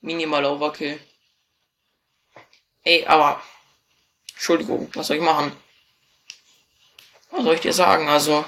Minimal 0.00 0.44
Overkill. 0.44 1.00
Ey, 2.84 3.04
aber. 3.04 3.42
Entschuldigung, 4.28 4.88
was 4.94 5.08
soll 5.08 5.16
ich 5.16 5.24
machen? 5.24 5.50
Was 7.32 7.42
soll 7.42 7.56
ich 7.56 7.62
dir 7.62 7.72
sagen? 7.72 8.08
Also. 8.08 8.44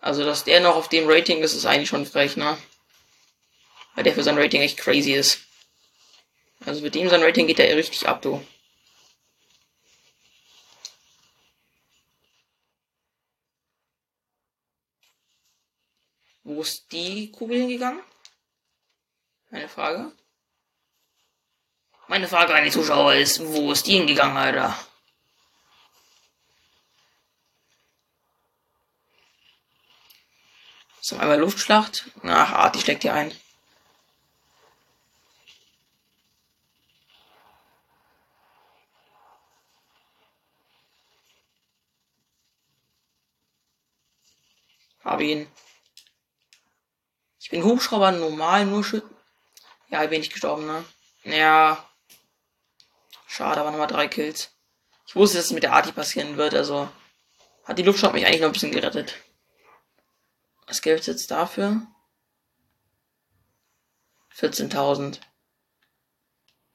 Also, 0.02 0.26
dass 0.26 0.44
der 0.44 0.62
noch 0.62 0.76
auf 0.76 0.90
dem 0.90 1.08
Rating 1.08 1.44
ist, 1.44 1.54
ist 1.54 1.68
eigentlich 1.68 1.90
schon 1.90 2.08
frech, 2.08 2.38
ne? 2.38 2.58
Weil 3.94 4.04
der 4.04 4.16
für 4.16 4.24
sein 4.24 4.38
Rating 4.40 4.62
echt 4.62 4.78
crazy 4.78 5.14
ist. 5.14 5.42
Also 6.66 6.82
mit 6.82 6.96
dem 6.96 7.08
sein 7.08 7.22
Rating 7.22 7.46
geht 7.46 7.60
er 7.60 7.78
richtig 7.78 8.08
ab, 8.08 8.24
du. 8.24 8.44
Ist 16.64 16.92
die 16.92 17.32
Kugel 17.32 17.60
hingegangen? 17.60 18.02
Eine 19.52 19.70
Frage. 19.70 20.12
Meine 22.08 22.28
Frage 22.28 22.56
an 22.56 22.64
die 22.64 22.72
Zuschauer 22.72 23.16
ist, 23.16 23.46
wo 23.46 23.72
ist 23.72 23.86
die 23.86 23.98
hingegangen, 23.98 24.38
Alter? 24.38 24.76
So, 31.02 31.18
einmal 31.18 31.40
Luftschlacht. 31.40 32.10
Ach, 32.24 32.52
Arti 32.54 32.80
steckt 32.80 33.02
hier 33.04 33.14
ein. 33.14 33.34
Hab 45.04 45.20
ihn. 45.20 45.48
Ich 47.54 47.60
bin 47.60 47.70
Hubschrauber 47.70 48.12
normal, 48.12 48.66
nur 48.66 48.84
Schützen. 48.84 49.16
Ja, 49.90 50.04
bin 50.08 50.22
ich 50.22 50.32
gestorben, 50.32 50.66
ne? 50.66 50.84
Ja. 51.24 51.88
Schade, 53.28 53.62
aber 53.62 53.70
nochmal 53.70 53.86
drei 53.86 54.08
Kills. 54.08 54.50
Ich 55.06 55.16
wusste, 55.16 55.38
dass 55.38 55.46
es 55.46 55.52
mit 55.52 55.62
der 55.62 55.74
Arti 55.74 55.92
passieren 55.92 56.36
wird, 56.38 56.56
also 56.56 56.90
hat 57.66 57.78
die 57.78 57.84
Luftschraube 57.84 58.16
mich 58.16 58.26
eigentlich 58.26 58.42
noch 58.42 58.50
ein 58.50 58.54
bisschen 58.54 58.72
gerettet. 58.72 59.14
Was 60.66 60.82
gibt's 60.82 61.06
jetzt 61.06 61.30
dafür? 61.30 61.86
14.000 64.36 65.20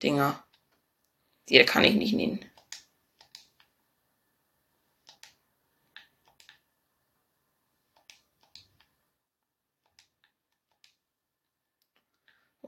Dinger. 0.04 0.44
Die 1.48 1.58
kann 1.64 1.82
ich 1.82 1.94
nicht 1.94 2.14
nehmen. 2.14 2.48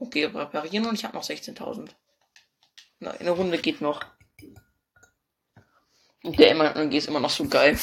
Okay, 0.01 0.25
reparieren 0.25 0.87
und 0.87 0.95
ich 0.95 1.05
habe 1.05 1.15
noch 1.15 1.23
16.000. 1.23 1.91
Na, 2.99 3.11
eine 3.11 3.29
Runde 3.29 3.59
geht 3.59 3.81
noch. 3.81 4.03
Und 6.23 6.39
der 6.39 6.49
MG 6.49 6.97
ist 6.97 7.07
immer 7.07 7.19
noch 7.19 7.29
so 7.29 7.47
geil. 7.47 7.77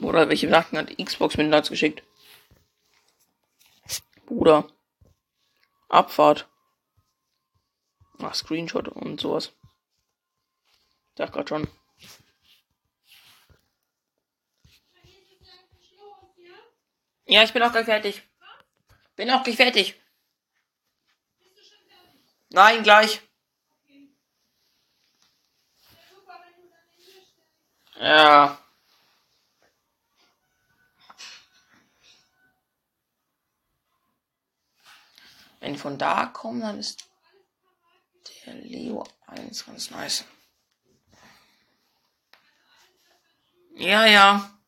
Oder 0.00 0.28
welche 0.28 0.50
Sachen 0.50 0.78
hat 0.78 0.98
Xbox 0.98 1.36
mit 1.36 1.46
Nuts 1.46 1.68
geschickt? 1.68 2.02
Bruder. 4.26 4.66
Abfahrt. 5.88 6.48
Ach, 8.18 8.34
Screenshot 8.34 8.88
und 8.88 9.20
sowas. 9.20 9.52
Sag 11.16 11.32
grad 11.32 11.48
schon. 11.48 11.68
Ja, 17.26 17.44
ich 17.44 17.52
bin 17.52 17.62
auch 17.62 17.70
gleich 17.70 17.84
fertig. 17.84 18.24
Bin 19.16 19.30
auch 19.30 19.42
gleich 19.42 19.56
fertig. 19.56 20.00
Nein, 22.50 22.82
gleich. 22.82 23.20
Ja. 27.96 28.58
Wenn 35.60 35.76
von 35.76 35.96
da 35.96 36.26
kommen, 36.26 36.60
dann 36.60 36.78
ist 36.80 37.08
der 38.44 38.54
Leo 38.54 39.04
1 39.26 39.64
ganz 39.64 39.90
nice. 39.90 40.24
Ja, 43.76 44.04
ja. 44.06 44.58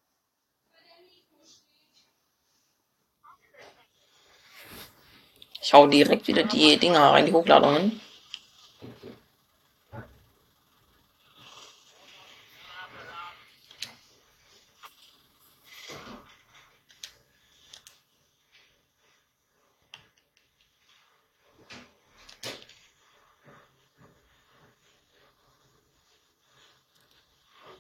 Ich 5.64 5.72
hau 5.72 5.86
direkt 5.86 6.28
wieder 6.28 6.42
die 6.42 6.76
Dinger 6.76 7.12
rein, 7.12 7.24
die 7.24 7.32
Hochladungen. 7.32 7.98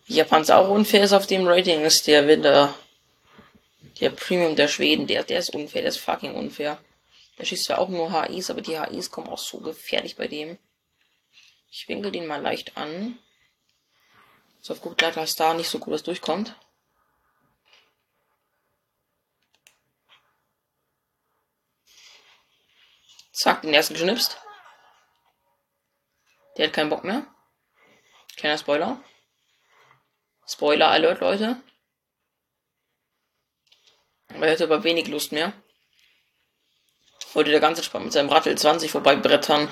Japans 0.06 0.48
auch 0.48 0.70
unfair 0.70 1.04
ist 1.04 1.12
auf 1.12 1.26
dem 1.26 1.46
Rating 1.46 1.82
ist 1.84 2.06
der 2.06 2.26
Winter. 2.26 2.74
Der 4.00 4.08
Premium 4.08 4.56
der 4.56 4.68
Schweden, 4.68 5.06
der, 5.06 5.22
der 5.22 5.40
ist 5.40 5.54
unfair, 5.54 5.82
der 5.82 5.90
ist 5.90 5.98
fucking 5.98 6.34
unfair. 6.34 6.78
Der 7.38 7.44
schießt 7.44 7.64
zwar 7.64 7.78
auch 7.78 7.88
nur 7.88 8.12
HIs, 8.12 8.50
aber 8.50 8.60
die 8.60 8.78
HIs 8.78 9.10
kommen 9.10 9.28
auch 9.28 9.38
so 9.38 9.58
gefährlich 9.58 10.16
bei 10.16 10.28
dem. 10.28 10.58
Ich 11.68 11.88
winkel 11.88 12.12
den 12.12 12.26
mal 12.26 12.40
leicht 12.40 12.76
an. 12.76 13.18
So 14.60 14.72
auf 14.72 14.80
gut 14.80 15.00
Leiter, 15.00 15.20
dass 15.20 15.34
da 15.34 15.54
nicht 15.54 15.68
so 15.68 15.78
gut 15.78 15.92
was 15.92 16.04
durchkommt. 16.04 16.54
Zack, 23.32 23.62
den 23.62 23.74
ersten 23.74 23.94
geschnipst. 23.94 24.38
Der 26.56 26.68
hat 26.68 26.72
keinen 26.72 26.88
Bock 26.88 27.02
mehr. 27.02 27.26
Kleiner 28.36 28.58
Spoiler. 28.58 29.02
Spoiler 30.46 30.88
Alert, 30.88 31.20
Leute. 31.20 31.60
Er 34.28 34.40
hätte 34.40 34.64
aber 34.64 34.84
wenig 34.84 35.08
Lust 35.08 35.32
mehr. 35.32 35.52
Wollte 37.34 37.50
der 37.50 37.60
ganze 37.60 37.82
Spaß 37.82 38.02
mit 38.02 38.12
seinem 38.12 38.28
Rattel 38.28 38.56
20 38.56 38.90
vorbeibrettern. 38.90 39.68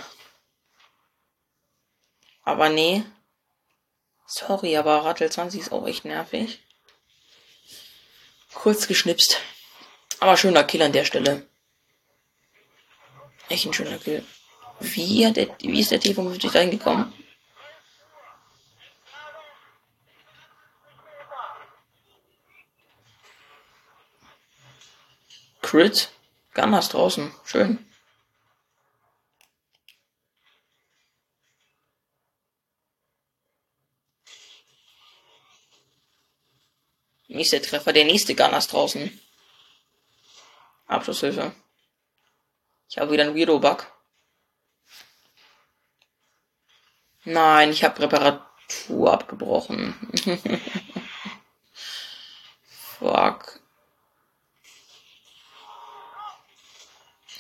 Aber 2.42 2.68
nee. 2.68 3.04
Sorry, 4.26 4.76
aber 4.76 5.04
Rattel 5.04 5.30
20 5.30 5.60
ist 5.60 5.72
auch 5.72 5.86
echt 5.86 6.04
nervig. 6.04 6.60
Kurz 8.52 8.88
geschnipst. 8.88 9.40
Aber 10.18 10.36
schöner 10.36 10.64
Kill 10.64 10.82
an 10.82 10.92
der 10.92 11.04
Stelle. 11.04 11.46
Echt 13.48 13.66
ein 13.66 13.72
schöner 13.72 13.98
Kill. 13.98 14.24
Wie, 14.80 15.24
hat 15.24 15.36
der, 15.36 15.56
wie 15.60 15.80
ist 15.80 15.92
der 15.92 16.00
T55 16.00 16.52
da 16.52 16.58
hingekommen? 16.58 17.12
Crit. 25.60 26.10
Gunners 26.54 26.88
draußen. 26.90 27.32
Schön. 27.44 27.84
Nächster 37.28 37.62
Treffer, 37.62 37.94
der 37.94 38.04
nächste 38.04 38.34
Gunners 38.34 38.68
draußen. 38.68 39.18
Abschlusshilfe. 40.86 41.54
Ich 42.90 42.98
habe 42.98 43.10
wieder 43.10 43.24
einen 43.24 43.34
Weirdo-Bug. 43.34 43.90
Nein, 47.24 47.70
ich 47.70 47.84
habe 47.84 48.00
Reparatur 48.00 49.12
abgebrochen. 49.12 49.94
Fuck. 52.98 53.61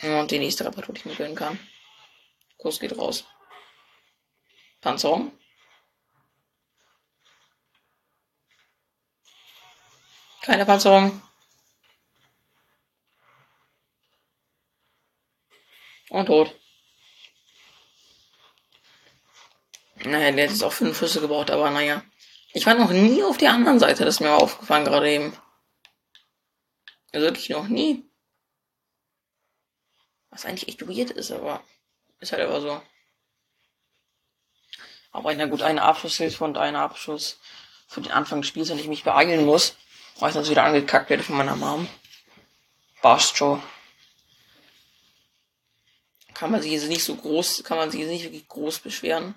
Und 0.02 0.30
die 0.30 0.38
nächste 0.38 0.64
Reparatur, 0.64 0.94
die 0.94 1.00
ich 1.00 1.06
mir 1.06 1.14
gönnen 1.14 1.36
kann. 1.36 1.58
Kurs 2.58 2.80
geht 2.80 2.96
raus. 2.98 3.24
Panzerung. 4.80 5.32
Keine 10.42 10.66
Panzerung. 10.66 11.22
Und 16.10 16.26
tot. 16.26 16.54
Naja, 20.04 20.32
der 20.32 20.44
hat 20.44 20.50
jetzt 20.50 20.64
auch 20.64 20.72
fünf 20.72 20.98
Schüsse 20.98 21.20
gebraucht, 21.20 21.50
aber 21.50 21.70
naja. 21.70 22.02
Ich 22.52 22.66
war 22.66 22.74
noch 22.74 22.90
nie 22.90 23.22
auf 23.22 23.38
der 23.38 23.52
anderen 23.52 23.78
Seite, 23.78 24.04
das 24.04 24.16
ist 24.16 24.20
mir 24.20 24.34
aufgefallen 24.34 24.84
gerade 24.84 25.10
eben. 25.10 25.36
Also 27.12 27.26
wirklich 27.26 27.48
noch 27.50 27.68
nie. 27.68 28.11
Was 30.32 30.46
eigentlich 30.46 30.68
echt 30.68 30.88
weird 30.88 31.10
ist, 31.10 31.30
aber 31.30 31.62
ist 32.18 32.32
halt 32.32 32.42
aber 32.42 32.60
so. 32.60 32.82
Aber 35.12 35.34
na 35.34 35.44
gut, 35.44 35.60
eine 35.60 35.82
Abschlusshilfe 35.82 36.42
und 36.42 36.56
ein 36.56 36.74
Abschuss 36.74 37.38
für 37.86 38.00
den 38.00 38.12
Anfang 38.12 38.40
des 38.40 38.48
Spiels, 38.48 38.70
wenn 38.70 38.78
ich 38.78 38.88
mich 38.88 39.04
beeilen 39.04 39.44
muss, 39.44 39.76
weil 40.18 40.30
ich 40.30 40.34
sonst 40.34 40.48
wieder 40.48 40.64
angekackt 40.64 41.10
werde 41.10 41.22
von 41.22 41.36
meiner 41.36 41.54
Mom. 41.54 41.86
Bastjo. 43.02 43.62
Kann 46.32 46.50
man 46.50 46.62
sich 46.62 46.72
jetzt 46.72 46.88
nicht 46.88 47.04
so 47.04 47.14
groß, 47.14 47.62
kann 47.62 47.76
man 47.76 47.90
sich 47.90 48.00
jetzt 48.00 48.08
nicht 48.08 48.24
wirklich 48.24 48.48
groß 48.48 48.78
beschweren. 48.78 49.34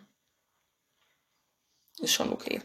Ist 1.98 2.14
schon 2.14 2.32
okay. 2.32 2.62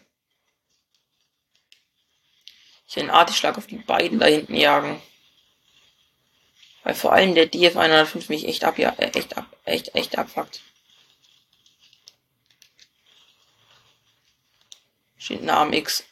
Ich 2.86 2.94
will 2.94 3.02
einen 3.02 3.10
Artischlag 3.10 3.58
auf 3.58 3.66
die 3.66 3.78
beiden 3.78 4.20
da 4.20 4.26
hinten 4.26 4.54
jagen. 4.54 5.02
Weil 6.82 6.94
vor 6.94 7.12
allem 7.12 7.34
der 7.34 7.46
DF 7.46 7.76
105 7.76 8.28
mich 8.28 8.46
echt 8.46 8.64
ab, 8.64 8.78
ja, 8.78 8.90
äh, 8.98 9.10
echt 9.10 9.36
ab, 9.36 9.46
echt, 9.64 9.94
echt 9.94 10.18
abfuckt. 10.18 10.60
Steht 15.18 15.42
ein 15.42 15.50
AMX. 15.50 16.04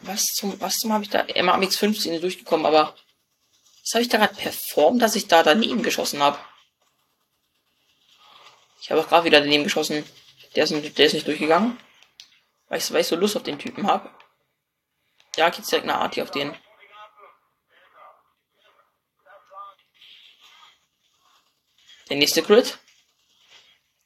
Was 0.00 0.24
zum, 0.24 0.60
was 0.60 0.76
zum 0.76 0.92
habe 0.92 1.04
ich 1.04 1.10
da? 1.10 1.24
MAMX 1.42 1.76
15 1.76 2.12
ist 2.12 2.22
durchgekommen, 2.22 2.66
aber 2.66 2.94
was 3.82 3.94
habe 3.94 4.02
ich 4.02 4.08
da 4.08 4.18
gerade 4.18 4.34
performt, 4.34 5.00
dass 5.00 5.16
ich 5.16 5.28
da 5.28 5.42
daneben 5.42 5.82
geschossen 5.82 6.22
habe? 6.22 6.38
Ich 8.82 8.90
habe 8.90 9.00
auch 9.00 9.08
gerade 9.08 9.24
wieder 9.24 9.40
daneben 9.40 9.64
geschossen. 9.64 10.04
Der 10.54 10.64
ist, 10.64 10.70
nicht, 10.70 10.98
der 10.98 11.06
ist 11.06 11.14
nicht 11.14 11.26
durchgegangen. 11.26 11.78
Weil 12.68 12.78
ich, 12.78 12.92
weil 12.92 13.00
ich 13.00 13.06
so 13.06 13.16
Lust 13.16 13.36
auf 13.36 13.42
den 13.42 13.58
Typen 13.58 13.86
habe. 13.86 14.10
Ja, 15.36 15.48
geht's 15.48 15.68
direkt 15.68 15.88
eine 15.88 15.98
Arti 15.98 16.20
auf 16.20 16.30
den. 16.30 16.54
Der 22.08 22.16
nächste 22.16 22.42
Crit. 22.42 22.78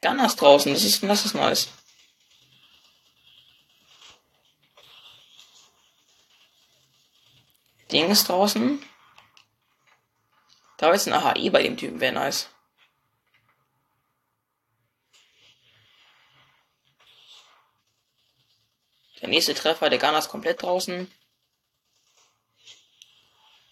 Gunners 0.00 0.36
draußen. 0.36 0.72
Das 0.72 0.84
ist, 0.84 1.02
das 1.02 1.24
ist 1.24 1.34
nice. 1.34 1.68
Ding 7.90 8.10
ist 8.10 8.28
draußen. 8.28 8.82
Da 10.76 10.92
ist 10.92 11.08
ein 11.08 11.14
AHI 11.14 11.50
bei 11.50 11.62
dem 11.62 11.76
Typen, 11.76 12.00
wäre 12.00 12.12
nice. 12.12 12.48
Der 19.20 19.28
nächste 19.28 19.54
Treffer, 19.54 19.90
der 19.90 20.18
ist 20.18 20.28
komplett 20.28 20.62
draußen. 20.62 21.10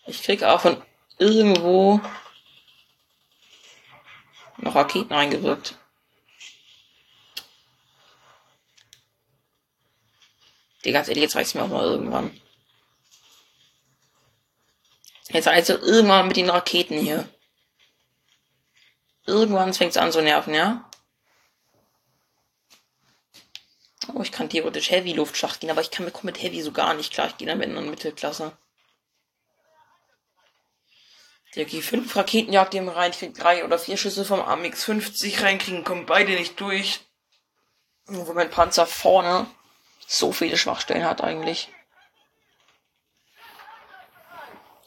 Ich 0.07 0.23
krieg 0.23 0.43
auch 0.43 0.61
von 0.61 0.83
irgendwo 1.19 2.01
Raketen 4.75 5.13
eingewirkt. 5.13 5.77
Digga, 10.85 10.99
ganz 10.99 11.09
ehrlich, 11.09 11.23
jetzt 11.23 11.37
reicht's 11.37 11.55
mir 11.55 11.63
auch 11.63 11.69
mal 11.69 11.85
irgendwann. 11.85 12.41
Jetzt 15.29 15.49
reicht's 15.49 15.69
irgendwann 15.69 16.29
mit 16.29 16.37
den 16.37 16.49
Raketen 16.49 16.99
hier. 16.99 17.29
Irgendwann 19.27 19.75
fängt's 19.75 19.97
an 19.97 20.13
zu 20.13 20.23
nerven, 20.23 20.55
ja? 20.55 20.89
Oh, 24.15 24.23
ich 24.23 24.31
kann 24.31 24.49
theoretisch 24.49 24.91
Heavy 24.91 25.13
Luftschlacht 25.13 25.61
gehen, 25.61 25.71
aber 25.71 25.81
ich 25.81 25.91
kann 25.91 26.05
mit, 26.05 26.23
mit 26.23 26.41
Heavy 26.41 26.63
so 26.63 26.71
gar 26.71 26.95
nicht 26.95 27.13
klar. 27.13 27.27
Ich 27.27 27.37
gehe 27.37 27.49
dann 27.49 27.59
mit 27.59 27.69
einer 27.69 27.81
Mittelklasse. 27.81 28.57
Der 31.57 31.67
G5 31.67 32.15
Raketen 32.15 32.53
jagt 32.53 32.75
dem 32.75 32.89
rein. 32.89 33.13
Ich 33.13 33.19
krieg 33.19 33.35
drei 33.35 33.65
oder 33.65 33.79
vier 33.79 33.97
Schüsse 33.97 34.27
vom 34.27 34.43
AMX 34.43 34.85
50 34.85 35.43
reinkriegen, 35.43 35.85
kommen 35.85 36.05
beide 36.05 36.33
nicht 36.33 36.61
durch. 36.61 37.01
Wo 38.05 38.33
mein 38.35 38.51
Panzer 38.51 38.87
vorne 38.87 39.47
so 40.07 40.33
viele 40.33 40.59
Schwachstellen 40.59 41.05
hat 41.05 41.23
eigentlich. 41.23 41.69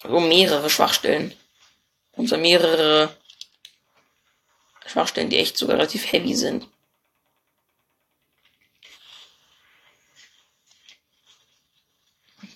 Also 0.04 0.20
mehrere 0.20 0.70
Schwachstellen. 0.70 1.36
Und 2.14 2.28
so 2.28 2.38
mehrere 2.38 3.16
Schwachstellen, 4.86 5.30
die 5.30 5.38
echt 5.38 5.58
sogar 5.58 5.78
relativ 5.78 6.12
heavy 6.12 6.36
sind. 6.36 6.68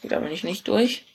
Geht 0.01 0.13
aber 0.13 0.27
nicht, 0.27 0.43
nicht 0.43 0.67
durch. 0.67 1.05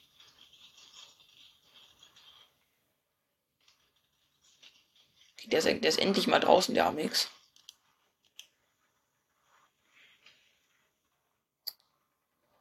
Der, 5.51 5.59
ist, 5.59 5.67
der 5.67 5.89
ist 5.89 5.99
endlich 5.99 6.27
mal 6.27 6.41
draußen, 6.41 6.75
der 6.75 6.87
Amix. 6.87 7.31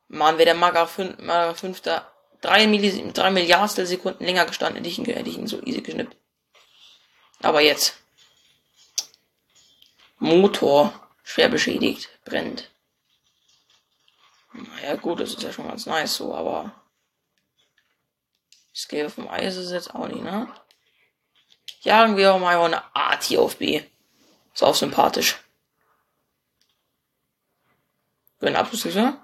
Mann, 0.08 0.38
wäre 0.38 0.46
der 0.46 0.56
Maga 0.56 0.86
5, 0.86 1.20
Maga 1.20 1.54
5 1.54 1.82
da 1.82 2.12
3, 2.42 2.68
Millis, 2.68 2.96
3 3.14 3.32
Milliardstel 3.32 3.86
Sekunden 3.86 4.24
länger 4.24 4.46
gestanden, 4.46 4.78
hätte 4.78 4.90
ich, 4.90 5.00
ihn, 5.00 5.06
hätte 5.06 5.30
ich 5.30 5.38
ihn 5.38 5.48
so 5.48 5.62
easy 5.64 5.82
geschnippt. 5.82 6.16
Aber 7.42 7.62
jetzt. 7.62 7.98
Motor 10.20 10.94
schwer 11.24 11.50
beschädigt, 11.50 12.10
brennt. 12.24 12.72
Naja, 14.54 14.96
gut, 14.96 15.20
das 15.20 15.32
ist 15.32 15.44
ja 15.44 15.52
schon 15.52 15.68
ganz 15.68 15.86
nice 15.86 16.16
so, 16.16 16.34
aber. 16.34 16.74
Scale 18.74 19.10
vom 19.10 19.28
Eis 19.28 19.56
ist 19.58 19.72
jetzt 19.72 19.94
auch 19.94 20.08
nicht, 20.08 20.24
ne? 20.24 20.48
Jagen 21.88 22.18
wir 22.18 22.38
mal 22.38 22.60
eine 22.60 22.94
Art 22.94 23.24
hier 23.24 23.42
auf 23.42 23.60
B. 23.60 23.82
Ist 24.54 24.62
auch 24.62 24.76
sympathisch. 24.76 25.38
Für 28.40 28.48
einen 28.48 28.58
Abschlusshilfe? 28.58 29.18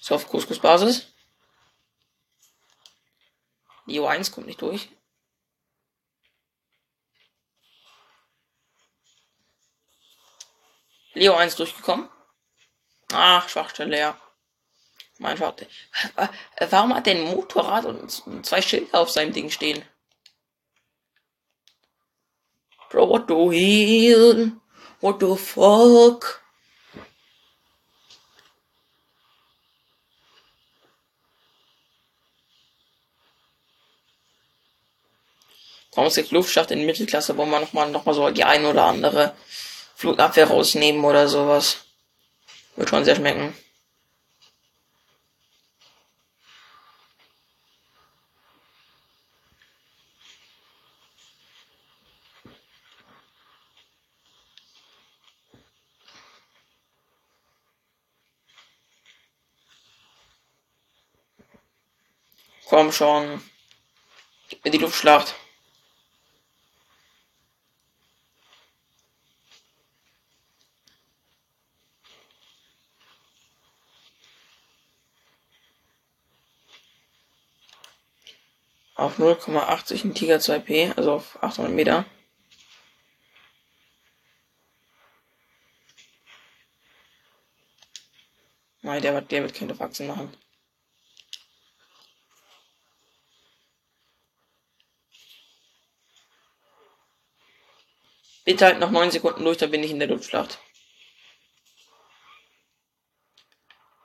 So 0.00 0.16
auf 0.16 0.26
Couscous-Basis. 0.26 1.06
Leo 3.84 4.08
1 4.08 4.32
kommt 4.32 4.48
nicht 4.48 4.60
durch. 4.60 4.88
Leo 11.14 11.36
1 11.36 11.54
durchgekommen. 11.54 12.08
Ach, 13.12 13.48
Schwachstelle, 13.48 13.96
ja. 13.96 14.25
Mein 15.18 15.38
Vater. 15.38 15.66
Warum 16.68 16.94
hat 16.94 17.06
der 17.06 17.14
ein 17.14 17.24
Motorrad 17.24 17.86
und 17.86 18.44
zwei 18.44 18.60
Schilder 18.60 19.00
auf 19.00 19.10
seinem 19.10 19.32
Ding 19.32 19.50
stehen? 19.50 19.82
Bro, 22.90 23.08
what 23.08 23.24
the 23.28 23.34
hell? 23.34 24.52
What 25.00 25.20
the 25.20 25.36
fuck? 25.36 26.42
Raumschiff 35.96 36.30
Luftschacht 36.30 36.70
in 36.70 36.84
Mittelklasse, 36.84 37.36
wo 37.38 37.46
man 37.46 37.62
nochmal 37.62 37.90
noch 37.90 38.04
mal 38.04 38.14
so 38.14 38.28
die 38.30 38.44
ein 38.44 38.66
oder 38.66 38.84
andere 38.84 39.34
Flugabwehr 39.94 40.48
rausnehmen 40.48 41.02
oder 41.04 41.26
sowas. 41.26 41.86
Wird 42.76 42.90
schon 42.90 43.04
sehr 43.04 43.16
schmecken. 43.16 43.54
Komm 62.68 62.92
schon. 62.92 63.42
Gib 64.48 64.64
mir 64.64 64.70
die 64.70 64.78
Luftschlacht. 64.78 65.34
auf 78.96 79.18
0,80 79.18 80.04
ein 80.04 80.14
Tiger 80.14 80.36
2P, 80.36 80.96
also 80.96 81.12
auf 81.12 81.42
800 81.42 81.72
Meter. 81.72 82.04
Nein, 88.82 89.02
der, 89.02 89.20
der 89.20 89.42
wird 89.42 89.54
keine 89.54 89.74
Faxen 89.74 90.06
machen. 90.06 90.32
Bitte 98.46 98.64
halt 98.64 98.78
noch 98.78 98.92
9 98.92 99.10
Sekunden 99.10 99.44
durch, 99.44 99.58
dann 99.58 99.72
bin 99.72 99.82
ich 99.82 99.90
in 99.90 99.98
der 99.98 100.08
Luftschlacht. 100.08 100.60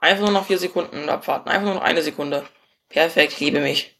Einfach 0.01 0.23
nur 0.23 0.31
noch 0.31 0.47
4 0.47 0.57
Sekunden 0.57 1.09
abwarten. 1.09 1.47
Einfach 1.49 1.65
nur 1.65 1.75
noch 1.75 1.83
eine 1.83 2.01
Sekunde. 2.01 2.47
Perfekt, 2.89 3.39
liebe 3.39 3.59
mich. 3.61 3.95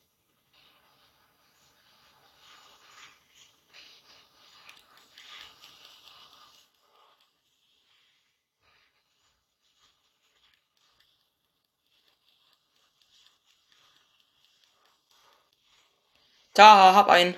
Da, 16.54 16.94
hab 16.96 17.10
einen. 17.10 17.36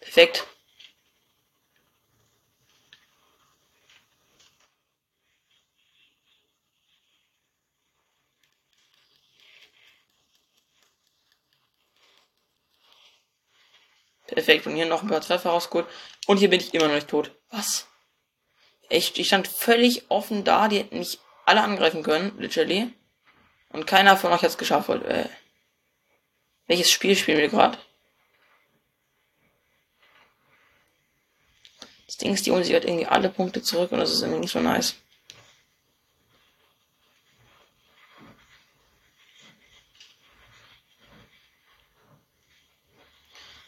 Perfekt. 0.00 0.46
Perfekt. 14.30 14.66
Und 14.66 14.76
hier 14.76 14.86
noch 14.86 15.02
ein 15.02 15.08
paar 15.08 15.20
Treffer 15.20 15.50
rausgeholt. 15.50 15.86
Und 16.26 16.38
hier 16.38 16.50
bin 16.50 16.60
ich 16.60 16.72
immer 16.74 16.86
noch 16.86 16.94
nicht 16.94 17.08
tot. 17.08 17.32
Was? 17.50 17.86
Echt, 18.88 19.18
ich 19.18 19.28
stand 19.28 19.48
völlig 19.48 20.10
offen 20.10 20.44
da. 20.44 20.68
Die 20.68 20.78
hätten 20.78 20.98
mich 20.98 21.18
alle 21.44 21.62
angreifen 21.62 22.02
können, 22.02 22.32
literally. 22.38 22.92
Und 23.70 23.86
keiner 23.86 24.16
von 24.16 24.32
euch 24.32 24.42
hat 24.42 24.50
es 24.50 24.58
geschafft. 24.58 24.88
Äh, 24.88 25.28
welches 26.66 26.90
Spiel 26.90 27.16
spielen 27.16 27.38
wir 27.38 27.48
gerade? 27.48 27.78
Das 32.06 32.16
Ding 32.16 32.34
ist, 32.34 32.46
die 32.46 32.50
sich 32.62 32.72
halt 32.72 32.84
irgendwie 32.84 33.06
alle 33.06 33.28
Punkte 33.28 33.62
zurück 33.62 33.92
und 33.92 33.98
das 33.98 34.12
ist 34.12 34.22
irgendwie 34.22 34.40
nicht 34.40 34.52
so 34.52 34.60
nice. 34.60 34.96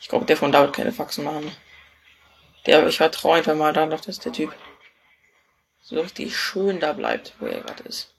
Ich 0.02 0.08
glaube, 0.08 0.26
der 0.26 0.36
von 0.36 0.50
da 0.50 0.62
wird 0.62 0.74
keine 0.74 0.92
Faxen 0.92 1.24
machen. 1.24 1.56
Der, 2.66 2.84
ich 2.88 2.96
vertraue 2.96 3.36
einfach 3.36 3.54
mal 3.54 3.72
darauf, 3.72 4.00
dass 4.00 4.18
der 4.18 4.32
Typ 4.32 4.52
so 5.80 6.00
richtig 6.00 6.36
schön 6.36 6.80
da 6.80 6.92
bleibt, 6.92 7.34
wo 7.38 7.46
er 7.46 7.60
gerade 7.60 7.84
ist. 7.84 8.12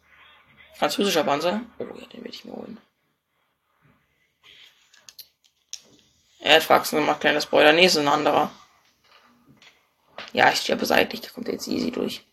Französischer 0.75 1.25
Panzer? 1.25 1.61
Oh 1.79 1.83
ja, 1.83 2.05
den 2.07 2.23
will 2.23 2.31
ich 2.31 2.45
mir 2.45 2.53
holen. 2.53 2.79
Er 6.39 6.55
hat 6.55 6.63
Faxen 6.63 6.99
gemacht, 6.99 7.19
kleiner 7.19 7.41
Spoiler. 7.41 7.73
Nee, 7.73 7.85
ist 7.85 7.97
ein 7.97 8.07
anderer. 8.07 8.49
Ja, 10.31 10.49
ich 10.51 10.61
sterbe 10.61 10.85
seitlich, 10.85 11.19
da 11.19 11.29
kommt 11.29 11.47
er 11.47 11.53
jetzt 11.53 11.67
easy 11.67 11.91
durch. 11.91 12.25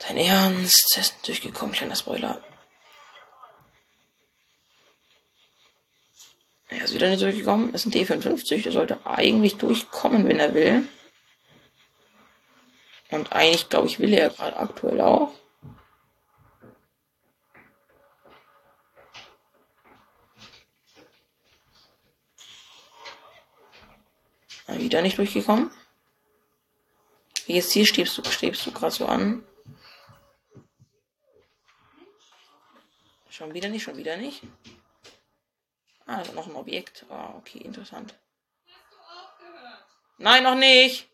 Dein 0.00 0.18
Ernst? 0.18 0.94
Der 0.94 1.02
ist 1.02 1.26
durchgekommen, 1.26 1.74
kleiner 1.74 1.96
Spoiler. 1.96 2.42
Er 6.70 6.84
ist 6.84 6.94
wieder 6.94 7.10
nicht 7.10 7.20
durchgekommen. 7.20 7.72
Das 7.72 7.84
ist 7.84 7.94
ein 7.94 8.06
D55. 8.06 8.62
Der 8.62 8.72
sollte 8.72 9.04
eigentlich 9.04 9.56
durchkommen, 9.56 10.26
wenn 10.26 10.38
er 10.38 10.54
will. 10.54 10.88
Und 13.10 13.32
eigentlich, 13.32 13.68
glaube 13.68 13.88
ich, 13.88 13.98
will 13.98 14.12
er 14.14 14.30
gerade 14.30 14.56
aktuell 14.56 15.00
auch. 15.00 15.32
Wieder 24.68 25.02
nicht 25.02 25.18
durchgekommen. 25.18 25.70
Jetzt 27.46 27.72
hier 27.72 27.84
strebst 27.84 28.16
du, 28.16 28.24
strebst 28.24 28.64
du 28.64 28.70
gerade 28.70 28.94
so 28.94 29.06
an. 29.06 29.44
Schon 33.28 33.52
wieder 33.52 33.68
nicht, 33.68 33.82
schon 33.82 33.96
wieder 33.96 34.16
nicht. 34.16 34.42
Ah, 36.10 36.16
also 36.16 36.32
noch 36.32 36.48
ein 36.48 36.56
Objekt. 36.56 37.06
Ah, 37.08 37.34
okay, 37.36 37.58
interessant. 37.58 38.16
Nein, 40.18 40.42
noch 40.42 40.56
nicht. 40.56 41.08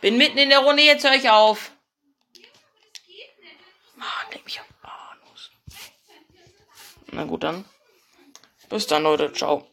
Bin 0.00 0.16
mitten 0.16 0.38
in 0.38 0.50
der 0.50 0.60
Runde, 0.60 0.84
jetzt 0.84 1.04
höre 1.04 1.16
ich 1.16 1.28
auf. 1.28 1.72
Mann, 3.96 4.08
leg 4.30 4.44
mich 4.44 4.60
am 4.60 4.66
Bahnhof. 4.80 5.50
Na 7.10 7.24
gut, 7.24 7.42
dann. 7.42 7.64
Bis 8.68 8.86
dann, 8.86 9.02
Leute. 9.02 9.32
Ciao. 9.32 9.66